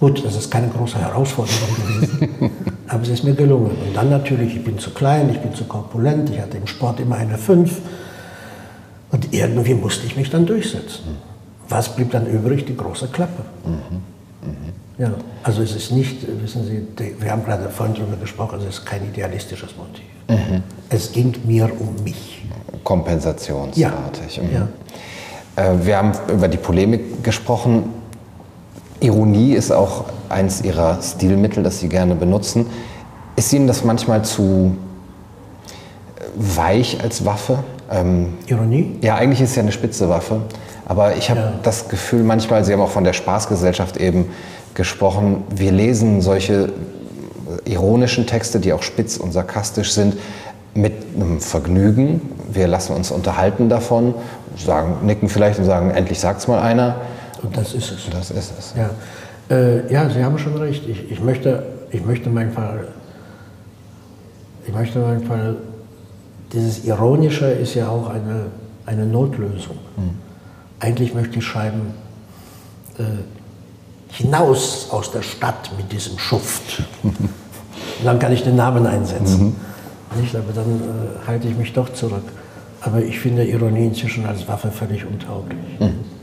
[0.00, 2.28] Gut, das ist keine große Herausforderung gewesen,
[2.88, 3.70] aber es ist mir gelungen.
[3.86, 7.00] Und dann natürlich, ich bin zu klein, ich bin zu korpulent, ich hatte im Sport
[7.00, 7.80] immer eine 5
[9.10, 11.16] und irgendwie musste ich mich dann durchsetzen.
[11.68, 12.64] Was blieb dann übrig?
[12.64, 13.42] Die große Klappe.
[13.64, 14.50] Mhm.
[14.50, 14.56] Mhm.
[14.98, 15.10] Ja,
[15.42, 16.86] also es ist nicht, wissen Sie,
[17.18, 20.04] wir haben gerade vorhin darüber gesprochen, es ist kein idealistisches Motiv.
[20.28, 20.62] Mhm.
[20.88, 22.42] Es ging mir um mich.
[22.84, 24.36] Kompensationsartig.
[24.36, 24.42] Ja.
[24.42, 24.52] Mhm.
[24.52, 24.68] ja.
[25.56, 27.84] Äh, wir haben über die Polemik gesprochen.
[29.04, 32.66] Ironie ist auch eines Ihrer Stilmittel, das Sie gerne benutzen.
[33.36, 34.76] Ist Ihnen das manchmal zu
[36.34, 37.58] weich als Waffe?
[37.90, 38.96] Ähm, Ironie?
[39.02, 40.40] Ja, eigentlich ist es ja eine spitze Waffe.
[40.86, 41.52] Aber ich habe ja.
[41.62, 44.30] das Gefühl, manchmal, Sie haben auch von der Spaßgesellschaft eben
[44.74, 46.72] gesprochen, wir lesen solche
[47.64, 50.16] ironischen Texte, die auch spitz und sarkastisch sind,
[50.74, 52.20] mit einem Vergnügen.
[52.52, 54.14] Wir lassen uns unterhalten davon
[54.56, 56.96] sagen, nicken vielleicht und sagen, endlich sagt es mal einer.
[57.44, 58.10] Und das ist es.
[58.10, 58.74] Das ist es.
[58.76, 58.90] Ja,
[59.54, 60.86] äh, ja Sie haben schon recht.
[60.88, 62.88] Ich, ich, möchte, ich möchte meinen Fall,
[64.66, 65.56] ich möchte meinen Fall,
[66.52, 68.46] dieses Ironische ist ja auch eine,
[68.86, 69.78] eine Notlösung.
[69.96, 70.10] Hm.
[70.80, 71.94] Eigentlich möchte ich schreiben,
[72.98, 73.02] äh,
[74.08, 76.82] hinaus aus der Stadt mit diesem Schuft.
[77.02, 77.14] und
[78.04, 79.56] dann kann ich den Namen einsetzen.
[80.12, 80.20] Mhm.
[80.20, 80.36] Nicht?
[80.36, 82.22] Aber dann äh, halte ich mich doch zurück.
[82.80, 85.80] Aber ich finde Ironie inzwischen als Waffe völlig untauglich.
[85.80, 86.13] Mhm.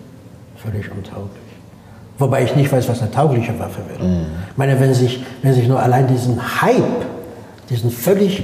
[0.63, 1.41] Völlig untauglich.
[2.17, 4.07] Wobei ich nicht weiß, was eine taugliche Waffe wäre.
[4.07, 4.25] Mhm.
[4.51, 7.05] Ich meine, wenn sich, wenn sich nur allein diesen Hype,
[7.69, 8.43] diesen völlig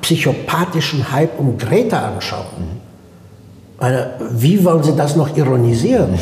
[0.00, 3.80] psychopathischen Hype um Greta anschauen, mhm.
[3.80, 6.18] meine, wie wollen Sie das noch ironisieren?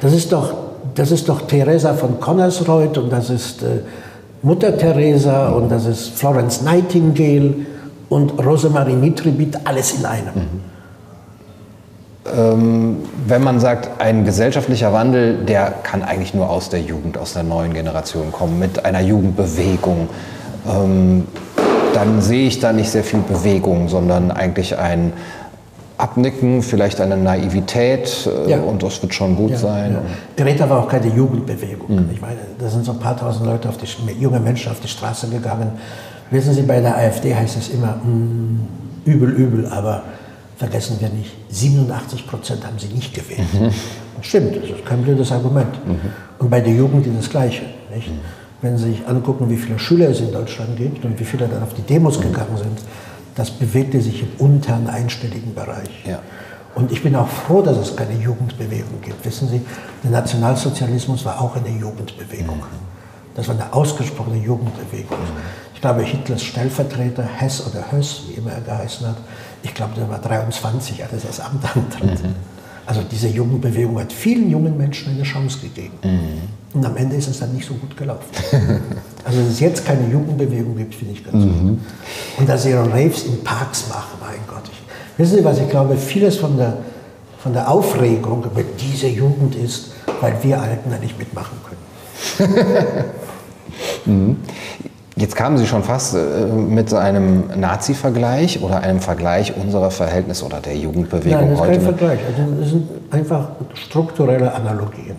[0.00, 0.54] Das ist doch,
[0.96, 3.82] das ist doch Theresa von Connersreuth und das ist äh,
[4.42, 7.54] Mutter Teresa und das ist Florence Nightingale
[8.08, 10.71] und Rosemarie Mitribit, alles in einem.
[12.24, 17.32] Ähm, wenn man sagt, ein gesellschaftlicher Wandel, der kann eigentlich nur aus der Jugend, aus
[17.32, 20.08] der neuen Generation kommen, mit einer Jugendbewegung,
[20.68, 21.26] ähm,
[21.94, 25.12] dann sehe ich da nicht sehr viel Bewegung, sondern eigentlich ein
[25.98, 28.60] Abnicken, vielleicht eine Naivität äh, ja.
[28.60, 29.92] und das wird schon gut ja, sein.
[29.92, 30.44] Ja.
[30.44, 31.94] Greta war auch keine Jugendbewegung.
[31.94, 32.10] Mhm.
[32.12, 33.86] Ich meine, da sind so ein paar tausend Leute, auf die,
[34.20, 35.72] junge Menschen auf die Straße gegangen
[36.32, 38.60] Wissen Sie, bei der AfD heißt es immer, mh, hm,
[39.04, 40.02] übel, übel, aber
[40.62, 43.52] vergessen wir nicht, 87 Prozent haben sie nicht gewählt.
[43.52, 43.72] Mhm.
[44.20, 45.74] Stimmt, das ist kein blödes Argument.
[45.84, 45.98] Mhm.
[46.38, 47.64] Und bei der Jugend ist das Gleiche.
[47.92, 48.08] Nicht?
[48.08, 48.20] Mhm.
[48.62, 51.64] wenn Sie sich angucken, wie viele Schüler es in Deutschland gibt und wie viele dann
[51.64, 52.78] auf die Demos gegangen sind,
[53.34, 55.90] das bewegte sich im unteren einstelligen Bereich.
[56.06, 56.20] Ja.
[56.76, 59.24] Und ich bin auch froh, dass es keine Jugendbewegung gibt.
[59.26, 59.62] Wissen Sie,
[60.04, 62.62] der Nationalsozialismus war auch eine Jugendbewegung.
[63.34, 65.18] Das war eine ausgesprochene Jugendbewegung.
[65.74, 69.16] Ich glaube, Hitlers Stellvertreter, Hess oder Höss, wie immer er geheißen hat,
[69.62, 72.22] ich glaube, der war 23, als er das Amt antritt.
[72.22, 72.34] Mhm.
[72.84, 75.94] Also diese Jugendbewegung hat vielen jungen Menschen eine Chance gegeben.
[76.02, 76.40] Mhm.
[76.74, 78.24] Und am Ende ist es dann nicht so gut gelaufen.
[79.24, 81.68] also dass es jetzt keine Jugendbewegung gibt, finde ich ganz mhm.
[81.68, 81.78] gut.
[82.38, 84.64] Und dass ihre Raves in Parks machen, mein Gott.
[84.64, 86.78] Ich, wissen Sie was, ich glaube, vieles von der,
[87.38, 92.64] von der Aufregung über diese Jugend ist, weil wir Alten da nicht mitmachen können.
[94.06, 94.36] mhm.
[95.16, 100.60] Jetzt kamen Sie schon fast äh, mit einem Nazi-Vergleich oder einem Vergleich unserer Verhältnisse oder
[100.60, 101.72] der Jugendbewegung Nein, das ist heute.
[101.72, 102.20] kein Vergleich.
[102.26, 105.16] Also das sind einfach strukturelle Analogien.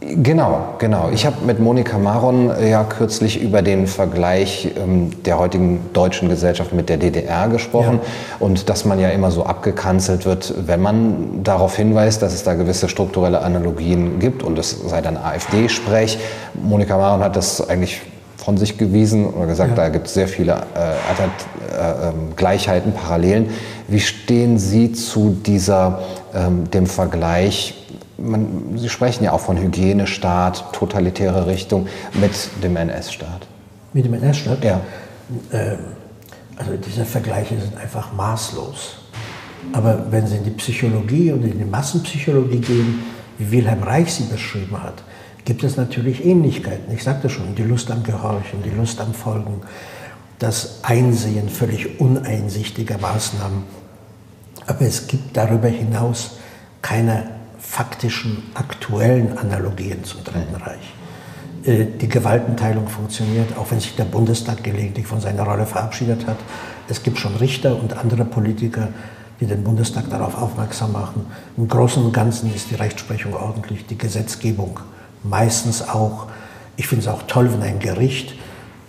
[0.00, 1.10] Genau, genau.
[1.12, 6.30] Ich habe mit Monika Maron äh, ja kürzlich über den Vergleich ähm, der heutigen deutschen
[6.30, 8.36] Gesellschaft mit der DDR gesprochen ja.
[8.38, 12.54] und dass man ja immer so abgekanzelt wird, wenn man darauf hinweist, dass es da
[12.54, 16.18] gewisse strukturelle Analogien gibt und es sei dann AfD-Sprech.
[16.54, 18.00] Monika Maron hat das eigentlich
[18.42, 19.76] von sich gewiesen oder gesagt, ja.
[19.76, 23.50] da gibt es sehr viele äh, äh, ähm, Gleichheiten, Parallelen.
[23.86, 26.00] Wie stehen Sie zu dieser,
[26.34, 27.86] ähm, dem Vergleich?
[28.16, 32.32] Man, Sie sprechen ja auch von Hygienestaat, totalitäre Richtung mit
[32.62, 33.46] dem NS-Staat.
[33.92, 34.64] Mit dem NS-Staat?
[34.64, 34.80] Ja.
[35.52, 35.78] Ähm,
[36.56, 38.96] also diese Vergleiche sind einfach maßlos.
[39.72, 43.02] Aber wenn Sie in die Psychologie und in die Massenpsychologie gehen,
[43.38, 45.02] wie Wilhelm Reich sie beschrieben hat,
[45.44, 46.92] gibt es natürlich Ähnlichkeiten.
[46.94, 49.62] Ich sagte schon, die Lust am Gehorchen, die Lust am Folgen,
[50.38, 53.64] das Einsehen völlig uneinsichtiger Maßnahmen.
[54.66, 56.38] Aber es gibt darüber hinaus
[56.82, 57.28] keine
[57.58, 60.62] faktischen, aktuellen Analogien zum Dritten mhm.
[60.62, 60.94] Reich.
[61.64, 66.38] Äh, die Gewaltenteilung funktioniert, auch wenn sich der Bundestag gelegentlich von seiner Rolle verabschiedet hat.
[66.88, 68.88] Es gibt schon Richter und andere Politiker,
[69.40, 71.26] die den Bundestag darauf aufmerksam machen.
[71.56, 74.80] Im Großen und Ganzen ist die Rechtsprechung ordentlich, die Gesetzgebung
[75.22, 76.26] meistens auch,
[76.76, 78.34] ich finde es auch toll, wenn ein Gericht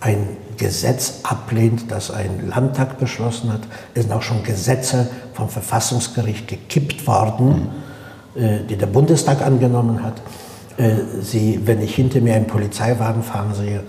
[0.00, 3.60] ein Gesetz ablehnt, das ein Landtag beschlossen hat.
[3.94, 7.68] Es sind auch schon Gesetze vom Verfassungsgericht gekippt worden,
[8.34, 8.66] mhm.
[8.68, 10.20] die der Bundestag angenommen hat.
[10.76, 13.82] Äh, sie, wenn ich hinter mir einen Polizeiwagen fahren sehe,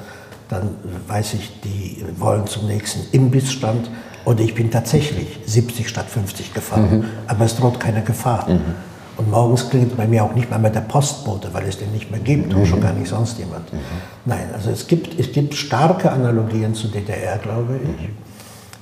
[0.50, 0.70] dann
[1.08, 3.89] weiß ich, die wollen zum nächsten Imbissstand
[4.26, 7.06] oder ich bin tatsächlich 70 statt 50 gefahren, mhm.
[7.28, 8.50] aber es droht keine Gefahr.
[8.50, 8.93] Mhm.
[9.16, 12.09] Und morgens klingelt bei mir auch nicht mal mehr der Postbote, weil es den nicht
[12.09, 12.59] mehr gibt mhm.
[12.59, 13.72] und schon gar nicht sonst jemand.
[13.72, 13.80] Mhm.
[14.26, 18.16] Nein, also es gibt, es gibt starke Analogien zur DDR, glaube ich, mhm.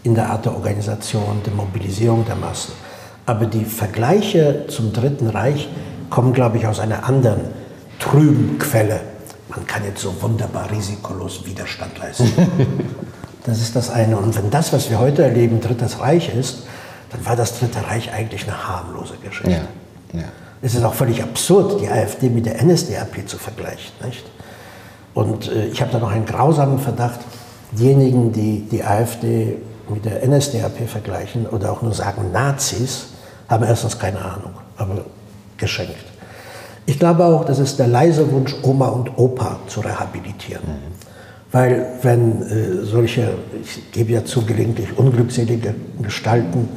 [0.03, 2.73] in der Art der Organisation, der Mobilisierung der Massen.
[3.25, 5.69] Aber die Vergleiche zum Dritten Reich
[6.09, 7.41] kommen, glaube ich, aus einer anderen
[7.99, 9.01] trüben Quelle.
[9.49, 12.31] Man kann jetzt so wunderbar risikolos Widerstand leisten.
[13.45, 14.17] das ist das eine.
[14.17, 16.63] Und wenn das, was wir heute erleben, Drittes Reich ist,
[17.11, 19.51] dann war das Dritte Reich eigentlich eine harmlose Geschichte.
[19.51, 19.67] Ja.
[20.13, 20.23] Ja.
[20.61, 23.91] Es ist auch völlig absurd, die AfD mit der NSDAP zu vergleichen.
[24.05, 24.23] Nicht?
[25.13, 27.19] Und äh, ich habe da noch einen grausamen Verdacht,
[27.71, 29.57] diejenigen, die die AfD
[29.89, 33.07] mit der NSDAP vergleichen oder auch nur sagen Nazis,
[33.49, 35.05] haben erstens keine Ahnung, aber
[35.57, 35.95] geschenkt.
[36.85, 40.63] Ich glaube auch, das ist der leise Wunsch, Oma und Opa zu rehabilitieren.
[40.65, 41.01] Mhm.
[41.51, 46.69] Weil wenn äh, solche, ich gebe ja zu gelegentlich unglückselige Gestalten,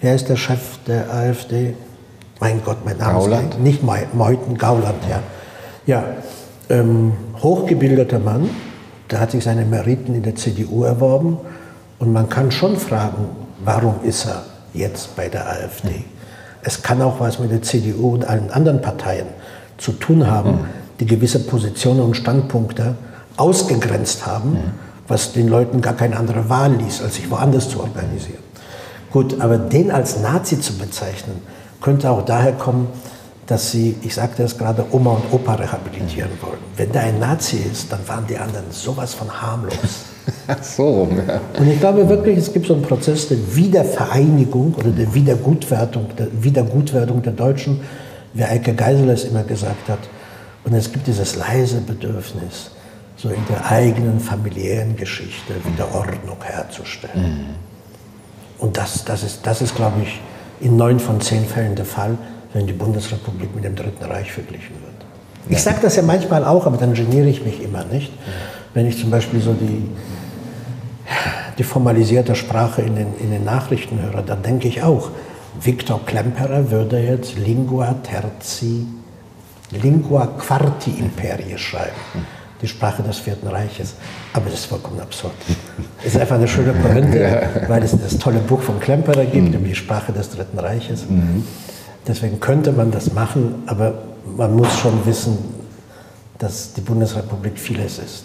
[0.00, 1.74] wer ist der Chef der AfD?
[2.40, 3.54] Mein Gott, mein Name Gauland?
[3.54, 5.20] ist nicht Meuthen, Gauland, ja.
[5.86, 6.04] Ja,
[6.70, 7.12] ähm,
[7.42, 8.50] hochgebildeter Mann,
[9.10, 11.38] der hat sich seine Meriten in der CDU erworben
[11.98, 13.28] und man kann schon fragen,
[13.64, 14.42] warum ist er
[14.74, 15.88] jetzt bei der AfD?
[15.88, 16.04] Mhm.
[16.62, 19.26] Es kann auch was mit der CDU und allen anderen Parteien
[19.78, 20.64] zu tun haben, mhm.
[21.00, 22.96] die gewisse Positionen und Standpunkte
[23.36, 24.70] ausgegrenzt haben, mhm.
[25.06, 28.42] was den Leuten gar keine andere Wahl ließ, als sich woanders zu organisieren.
[29.10, 31.40] Gut, aber den als Nazi zu bezeichnen,
[31.80, 32.88] könnte auch daher kommen,
[33.46, 36.58] dass sie, ich sagte es gerade, Oma und Opa rehabilitieren wollen.
[36.76, 40.04] Wenn da ein Nazi ist, dann waren die anderen sowas von harmlos.
[40.62, 41.40] so ja.
[41.58, 46.28] Und ich glaube wirklich, es gibt so einen Prozess der Wiedervereinigung oder der Wiedergutwertung, der
[46.32, 47.80] Wiedergutwerdung der Deutschen,
[48.34, 50.00] wie Eike Geisel es immer gesagt hat.
[50.64, 52.72] Und es gibt dieses leise Bedürfnis,
[53.16, 57.22] so in der eigenen familiären Geschichte wieder Ordnung herzustellen.
[57.22, 57.54] Mhm.
[58.58, 60.20] Und das, das, ist, das ist, glaube ich,
[60.60, 62.16] in neun von zehn Fällen der Fall,
[62.52, 64.88] wenn die Bundesrepublik mit dem Dritten Reich verglichen wird.
[65.48, 68.12] Ich sage das ja manchmal auch, aber dann geniere ich mich immer nicht.
[68.74, 69.88] Wenn ich zum Beispiel so die,
[71.56, 75.10] die formalisierte Sprache in den, in den Nachrichten höre, dann denke ich auch,
[75.60, 78.86] Viktor Klemperer würde jetzt Lingua Terzi,
[79.70, 81.96] Lingua Quarti Imperie schreiben.
[82.60, 83.94] Die Sprache des Vierten Reiches.
[84.32, 85.34] Aber das ist vollkommen absurd.
[86.04, 89.54] Es ist einfach eine schöne Pointe, weil es das tolle Buch von Klemperer gibt, mhm.
[89.54, 91.04] über die Sprache des Dritten Reiches.
[91.08, 91.44] Mhm.
[92.06, 93.94] Deswegen könnte man das machen, aber
[94.36, 95.38] man muss schon wissen,
[96.38, 98.24] dass die Bundesrepublik vieles ist.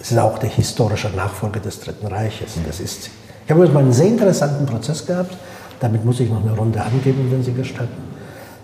[0.00, 2.56] Es ist auch der historische Nachfolger des Dritten Reiches.
[2.56, 2.60] Mhm.
[2.66, 3.10] Das ist sie.
[3.44, 5.34] Ich habe mal einen sehr interessanten Prozess gehabt.
[5.80, 7.96] Damit muss ich noch eine Runde angeben, wenn Sie gestatten.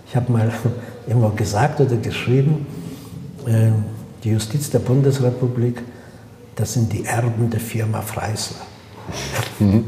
[0.06, 0.52] Ich habe mal
[1.06, 2.66] irgendwo gesagt oder geschrieben,
[3.46, 3.70] äh,
[4.24, 5.82] die Justiz der Bundesrepublik,
[6.56, 8.56] das sind die Erben der Firma Freisler.
[9.58, 9.84] Mhm.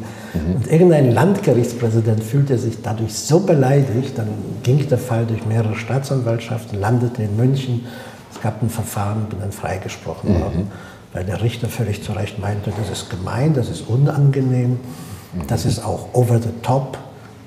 [0.55, 4.29] Und irgendein Landgerichtspräsident fühlte sich dadurch so beleidigt, dann
[4.63, 7.87] ging der Fall durch mehrere Staatsanwaltschaften, landete in München.
[8.31, 10.41] Es gab ein Verfahren, bin dann freigesprochen mhm.
[10.41, 10.71] worden,
[11.15, 15.47] weil der Richter völlig zu Recht meinte, das ist gemein, das ist unangenehm, mhm.
[15.47, 16.99] das ist auch over the top,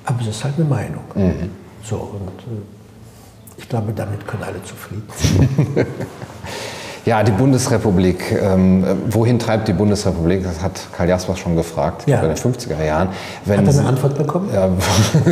[0.05, 1.03] aber es ist halt eine Meinung.
[1.13, 1.51] Mhm.
[1.83, 2.61] So, und äh,
[3.59, 5.85] ich glaube, damit können alle zufrieden sein.
[7.05, 8.31] Ja, die Bundesrepublik.
[8.31, 10.43] Ähm, wohin treibt die Bundesrepublik?
[10.43, 12.21] Das hat Karl Jaspers schon gefragt, ja.
[12.21, 13.09] in den 50er Jahren.
[13.45, 14.49] Wenn hat er eine Antwort bekommen?
[14.53, 14.69] Ja,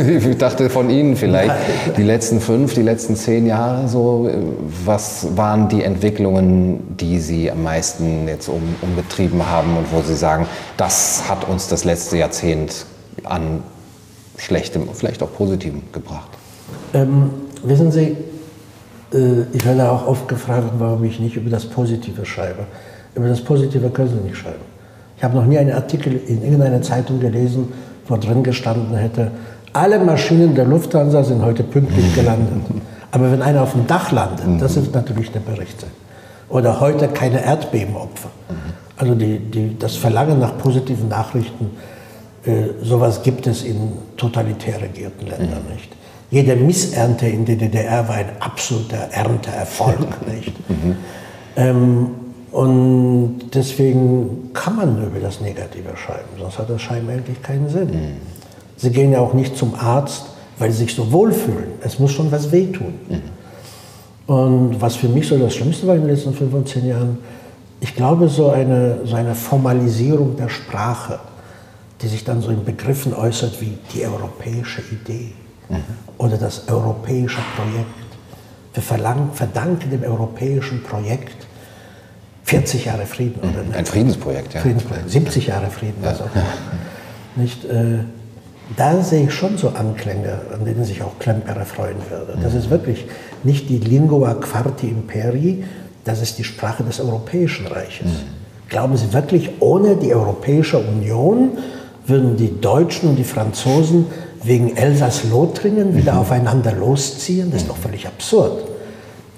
[0.00, 1.54] ich dachte von Ihnen vielleicht.
[1.96, 4.28] Die letzten fünf, die letzten zehn Jahre so.
[4.84, 10.16] Was waren die Entwicklungen, die Sie am meisten jetzt um, umgetrieben haben und wo Sie
[10.16, 10.46] sagen,
[10.76, 12.86] das hat uns das letzte Jahrzehnt
[13.24, 13.62] an
[14.36, 16.30] Schlechtem, vielleicht auch Positivem gebracht?
[16.94, 17.30] Ähm,
[17.62, 18.16] wissen Sie,
[19.10, 22.66] ich werde auch oft gefragt, warum ich nicht über das Positive schreibe.
[23.14, 24.64] Über das Positive können Sie nicht schreiben.
[25.16, 27.72] Ich habe noch nie einen Artikel in irgendeiner Zeitung gelesen,
[28.06, 29.30] wo drin gestanden hätte,
[29.72, 32.62] alle Maschinen der Lufthansa sind heute pünktlich gelandet.
[33.10, 35.84] Aber wenn einer auf dem Dach landet, das ist natürlich der Bericht.
[36.48, 38.30] Oder heute keine Erdbebenopfer.
[38.96, 41.70] Also die, die, das Verlangen nach positiven Nachrichten,
[42.44, 45.90] äh, sowas gibt es in totalitär regierten Ländern nicht.
[46.30, 50.26] Jede Missernte in der DDR war ein absoluter Ernteerfolg.
[50.34, 50.52] nicht?
[50.68, 50.96] Mhm.
[51.56, 52.10] Ähm,
[52.52, 57.68] und deswegen kann man nur über das Negative schreiben, sonst hat das Schreiben eigentlich keinen
[57.68, 57.90] Sinn.
[57.90, 58.16] Mhm.
[58.76, 60.24] Sie gehen ja auch nicht zum Arzt,
[60.58, 61.72] weil sie sich so wohlfühlen.
[61.82, 62.94] Es muss schon was wehtun.
[63.08, 64.34] Mhm.
[64.34, 67.18] Und was für mich so das Schlimmste war in den letzten 15 Jahren,
[67.80, 71.20] ich glaube, so eine, so eine Formalisierung der Sprache,
[72.02, 75.32] die sich dann so in Begriffen äußert wie die europäische Idee
[75.68, 75.76] mhm.
[76.18, 77.86] oder das europäische Projekt.
[78.74, 81.46] Wir verlangen, verdanken dem europäischen Projekt
[82.44, 83.40] 40 Jahre Frieden.
[83.40, 83.74] Oder mhm.
[83.74, 84.60] Ein Friedensprojekt, ja.
[84.60, 86.44] Friedensprojekt, 70 Jahre Frieden, was auch immer.
[87.36, 87.98] Nicht, äh,
[88.76, 92.38] da sehe ich schon so Anklänge, an denen sich auch Klemperer freuen würde.
[92.42, 92.58] Das mhm.
[92.58, 93.06] ist wirklich
[93.44, 95.64] nicht die Lingua Quarti Imperi,
[96.04, 98.06] das ist die Sprache des Europäischen Reiches.
[98.06, 98.68] Mhm.
[98.68, 101.58] Glauben Sie wirklich, ohne die Europäische Union
[102.06, 104.06] würden die Deutschen und die Franzosen
[104.42, 106.18] wegen Elsass-Lothringen wieder mhm.
[106.20, 107.50] aufeinander losziehen.
[107.50, 108.64] Das ist doch völlig absurd.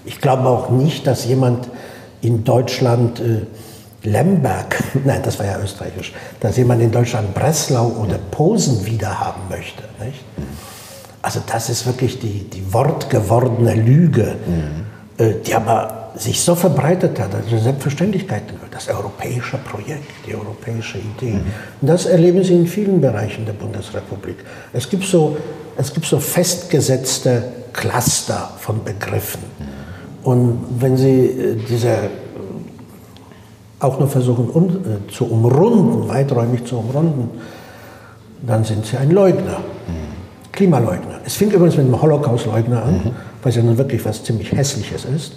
[0.04, 1.68] Ich glaube auch nicht, dass jemand
[2.22, 3.46] in Deutschland äh,
[4.02, 9.42] Lemberg, nein, das war ja österreichisch, dass jemand in Deutschland Breslau oder Posen wieder haben
[9.48, 9.82] möchte.
[10.04, 10.24] Nicht?
[11.22, 15.24] Also das ist wirklich die, die wortgewordene Lüge, mhm.
[15.24, 20.98] äh, die aber sich so verbreitet hat, also Selbstverständlichkeit gehört, das europäische Projekt, die europäische
[20.98, 21.34] Idee.
[21.34, 21.42] Mhm.
[21.80, 24.36] Das erleben Sie in vielen Bereichen der Bundesrepublik.
[24.72, 25.36] Es gibt so,
[25.76, 27.42] es gibt so festgesetzte
[27.72, 29.42] Cluster von Begriffen.
[29.58, 29.64] Mhm.
[30.26, 32.08] Und wenn Sie äh, diese äh,
[33.78, 37.30] auch nur versuchen um, äh, zu umrunden, weiträumig zu umrunden,
[38.42, 39.58] dann sind Sie ein Leugner.
[39.58, 40.20] Mhm.
[40.52, 41.20] Klimaleugner.
[41.24, 43.10] Es fing übrigens mit dem Holocaust-Leugner an, mhm.
[43.42, 45.34] was ja nun wirklich was ziemlich Hässliches ist.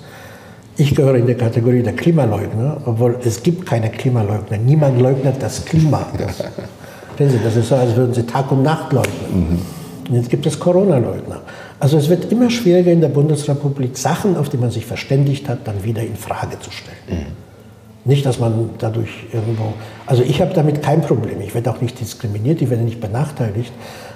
[0.75, 4.57] Ich gehöre in die Kategorie der Klimaleugner, obwohl es gibt keine Klimaleugner.
[4.57, 6.07] Niemand leugnet das Klima.
[7.17, 9.59] Das, das ist so, als würden sie Tag und Nacht leugnen.
[10.09, 11.41] Und jetzt gibt es Corona-Leugner.
[11.79, 15.59] Also es wird immer schwieriger in der Bundesrepublik, Sachen, auf die man sich verständigt hat,
[15.65, 17.27] dann wieder in Frage zu stellen.
[18.05, 19.73] Nicht, dass man dadurch irgendwo.
[20.05, 21.39] Also ich habe damit kein Problem.
[21.41, 23.71] Ich werde auch nicht diskriminiert, ich werde nicht benachteiligt.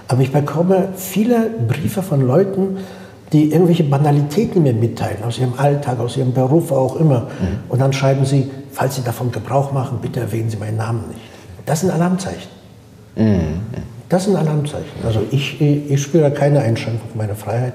[0.08, 2.78] Aber ich bekomme viele Briefe von Leuten,
[3.34, 7.22] die irgendwelche Banalitäten mir mitteilen, aus ihrem Alltag, aus ihrem Beruf, auch immer.
[7.22, 7.60] Mhm.
[7.70, 11.22] Und dann schreiben sie, falls Sie davon Gebrauch machen, bitte erwähnen Sie meinen Namen nicht.
[11.66, 12.50] Das sind Alarmzeichen.
[13.16, 13.62] Mhm.
[14.08, 15.04] Das sind Alarmzeichen.
[15.06, 17.74] Also ich, ich spüre keine Einschränkung meiner Freiheit.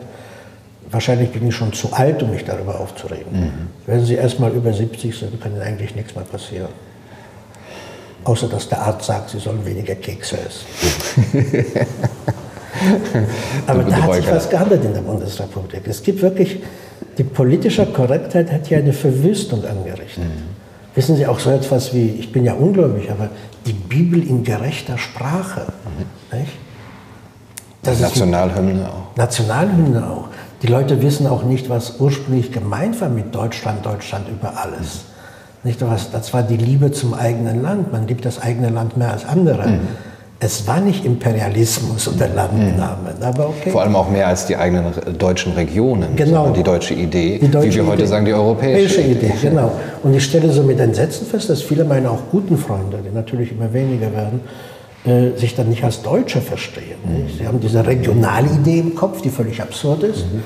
[0.91, 3.33] Wahrscheinlich bin ich schon zu alt, um mich darüber aufzuregen.
[3.33, 3.53] Mhm.
[3.87, 6.69] Wenn Sie erst mal über 70 sind, kann Ihnen eigentlich nichts mehr passieren.
[8.25, 11.45] Außer dass der Arzt sagt, Sie sollen weniger Kekse essen.
[13.67, 15.83] Aber da hat sich was gehandelt in der Bundesrepublik.
[15.87, 16.61] Es gibt wirklich,
[17.19, 20.25] die politische Korrektheit hat hier eine Verwüstung angerichtet.
[20.25, 20.53] Mhm.
[20.95, 23.31] Wissen Sie auch so etwas wie, ich bin ja ungläubig, aber
[23.67, 25.63] die Bibel in gerechter Sprache.
[25.63, 26.39] Mhm.
[26.39, 26.53] Nicht?
[27.83, 29.17] Das Nationalhymne auch.
[29.17, 30.29] Nationalhymne auch.
[30.63, 35.07] Die Leute wissen auch nicht, was ursprünglich gemeint war mit Deutschland, Deutschland über alles.
[35.65, 37.93] Nicht, das war die Liebe zum eigenen Land.
[37.93, 39.69] Man liebt das eigene Land mehr als andere.
[39.69, 39.81] Mhm.
[40.45, 43.23] Es war nicht Imperialismus oder Landnahme, mhm.
[43.23, 43.71] aber okay.
[43.71, 44.87] Vor allem auch mehr als die eigenen
[45.17, 46.51] deutschen Regionen, genau.
[46.51, 47.93] die deutsche Idee, die deutsche wie wir Idee.
[47.93, 49.27] heute sagen, die europäische Idee.
[49.27, 49.33] Idee.
[49.41, 49.71] Genau.
[50.03, 53.53] Und ich stelle so mit Entsetzen fest, dass viele meiner auch guten Freunde, die natürlich
[53.53, 54.41] immer weniger werden,
[55.05, 56.99] äh, sich dann nicht als Deutsche verstehen.
[57.05, 57.39] Mhm.
[57.39, 60.25] Sie haben diese Regionalidee im Kopf, die völlig absurd ist.
[60.25, 60.43] Mhm.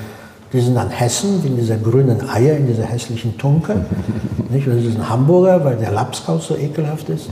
[0.53, 3.87] Die sind dann Hessen, wie in dieser grünen Eier, in dieser hässlichen Tunke.
[4.51, 4.67] nicht?
[4.69, 7.31] Und sie sind Hamburger, weil der Lapskaus so ekelhaft ist.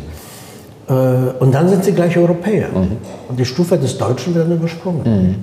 [0.88, 0.92] Äh,
[1.40, 2.68] und dann sind sie gleich Europäer.
[2.68, 2.96] Mhm.
[3.28, 5.02] Und die Stufe des Deutschen wird dann übersprungen.
[5.04, 5.34] Mhm.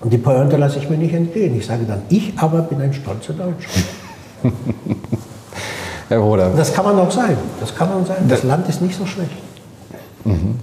[0.00, 1.56] Und die Pointe lasse ich mir nicht entgehen.
[1.56, 3.68] Ich sage dann, ich aber bin ein stolzer Deutscher.
[6.08, 6.50] Herr Bruder.
[6.56, 7.36] Das kann man auch sein.
[7.60, 8.26] Das kann man sein.
[8.28, 9.30] Das Land ist nicht so schlecht.
[10.24, 10.56] Mhm.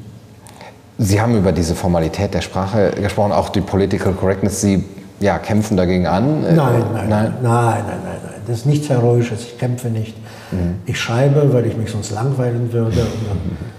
[0.97, 4.61] Sie haben über diese Formalität der Sprache gesprochen, auch die Political Correctness.
[4.61, 4.83] Sie
[5.19, 6.41] ja, kämpfen dagegen an?
[6.41, 8.41] Nein, nein, nein, nein, nein, nein, nein.
[8.47, 9.41] Das ist nichts Heroisches.
[9.41, 10.15] Ich kämpfe nicht.
[10.51, 10.75] Mhm.
[10.85, 13.01] Ich schreibe, weil ich mich sonst langweilen würde.
[13.01, 13.37] Und dann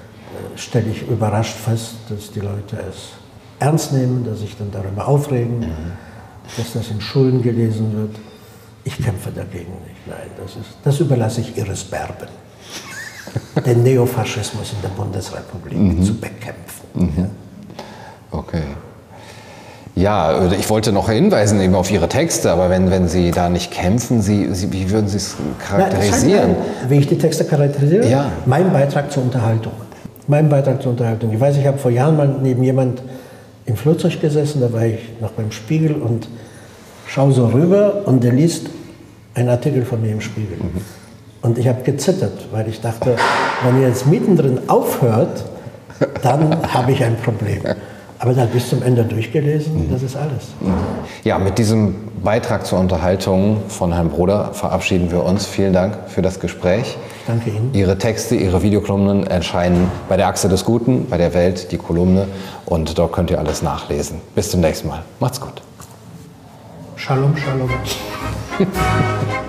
[0.59, 3.11] stelle ich überrascht fest, dass die Leute es
[3.59, 5.93] ernst nehmen, dass sich dann darüber aufregen, mhm.
[6.57, 8.17] dass das in Schulen gelesen wird.
[8.85, 10.07] Ich kämpfe dagegen nicht.
[10.07, 12.29] Nein, das, ist, das überlasse ich Iris Berben,
[13.67, 16.03] den Neofaschismus in der Bundesrepublik mhm.
[16.03, 16.87] zu bekämpfen.
[16.95, 17.31] Mhm.
[18.31, 18.63] Okay.
[19.95, 23.73] Ja, ich wollte noch hinweisen eben auf Ihre Texte, aber wenn, wenn Sie da nicht
[23.73, 26.53] kämpfen, Sie, Sie wie würden Sie es charakterisieren?
[26.53, 28.09] Nein, wie ich die Texte charakterisiere?
[28.09, 28.31] Ja.
[28.47, 29.73] Mein Beitrag zur Unterhaltung
[30.29, 31.33] mein Beitrag zur Unterhaltung.
[31.33, 33.03] Ich weiß, ich habe vor Jahren mal neben jemand
[33.67, 36.29] im Flugzeug gesessen, da war ich noch beim Spiegel und
[37.07, 38.69] schaue so rüber und der liest
[39.35, 40.59] einen Artikel von mir im Spiegel.
[40.59, 40.81] Mhm.
[41.43, 43.17] Und ich habe gezittert, weil ich dachte,
[43.65, 45.45] wenn ihr jetzt mittendrin aufhört,
[46.23, 47.63] dann habe ich ein Problem.
[48.21, 49.93] Aber dann bis zum Ende durchgelesen, mhm.
[49.93, 50.49] das ist alles.
[51.23, 51.95] Ja, mit diesem
[52.25, 55.47] Beitrag zur Unterhaltung von Herrn Broder verabschieden wir uns.
[55.47, 56.97] Vielen Dank für das Gespräch.
[57.27, 57.71] Danke Ihnen.
[57.75, 62.27] Ihre Texte, Ihre Videokolumnen erscheinen bei der Achse des Guten, bei der Welt, die Kolumne.
[62.67, 64.21] Und dort könnt ihr alles nachlesen.
[64.35, 65.03] Bis zum nächsten Mal.
[65.21, 65.63] Macht's gut.
[66.97, 67.71] Shalom, Shalom.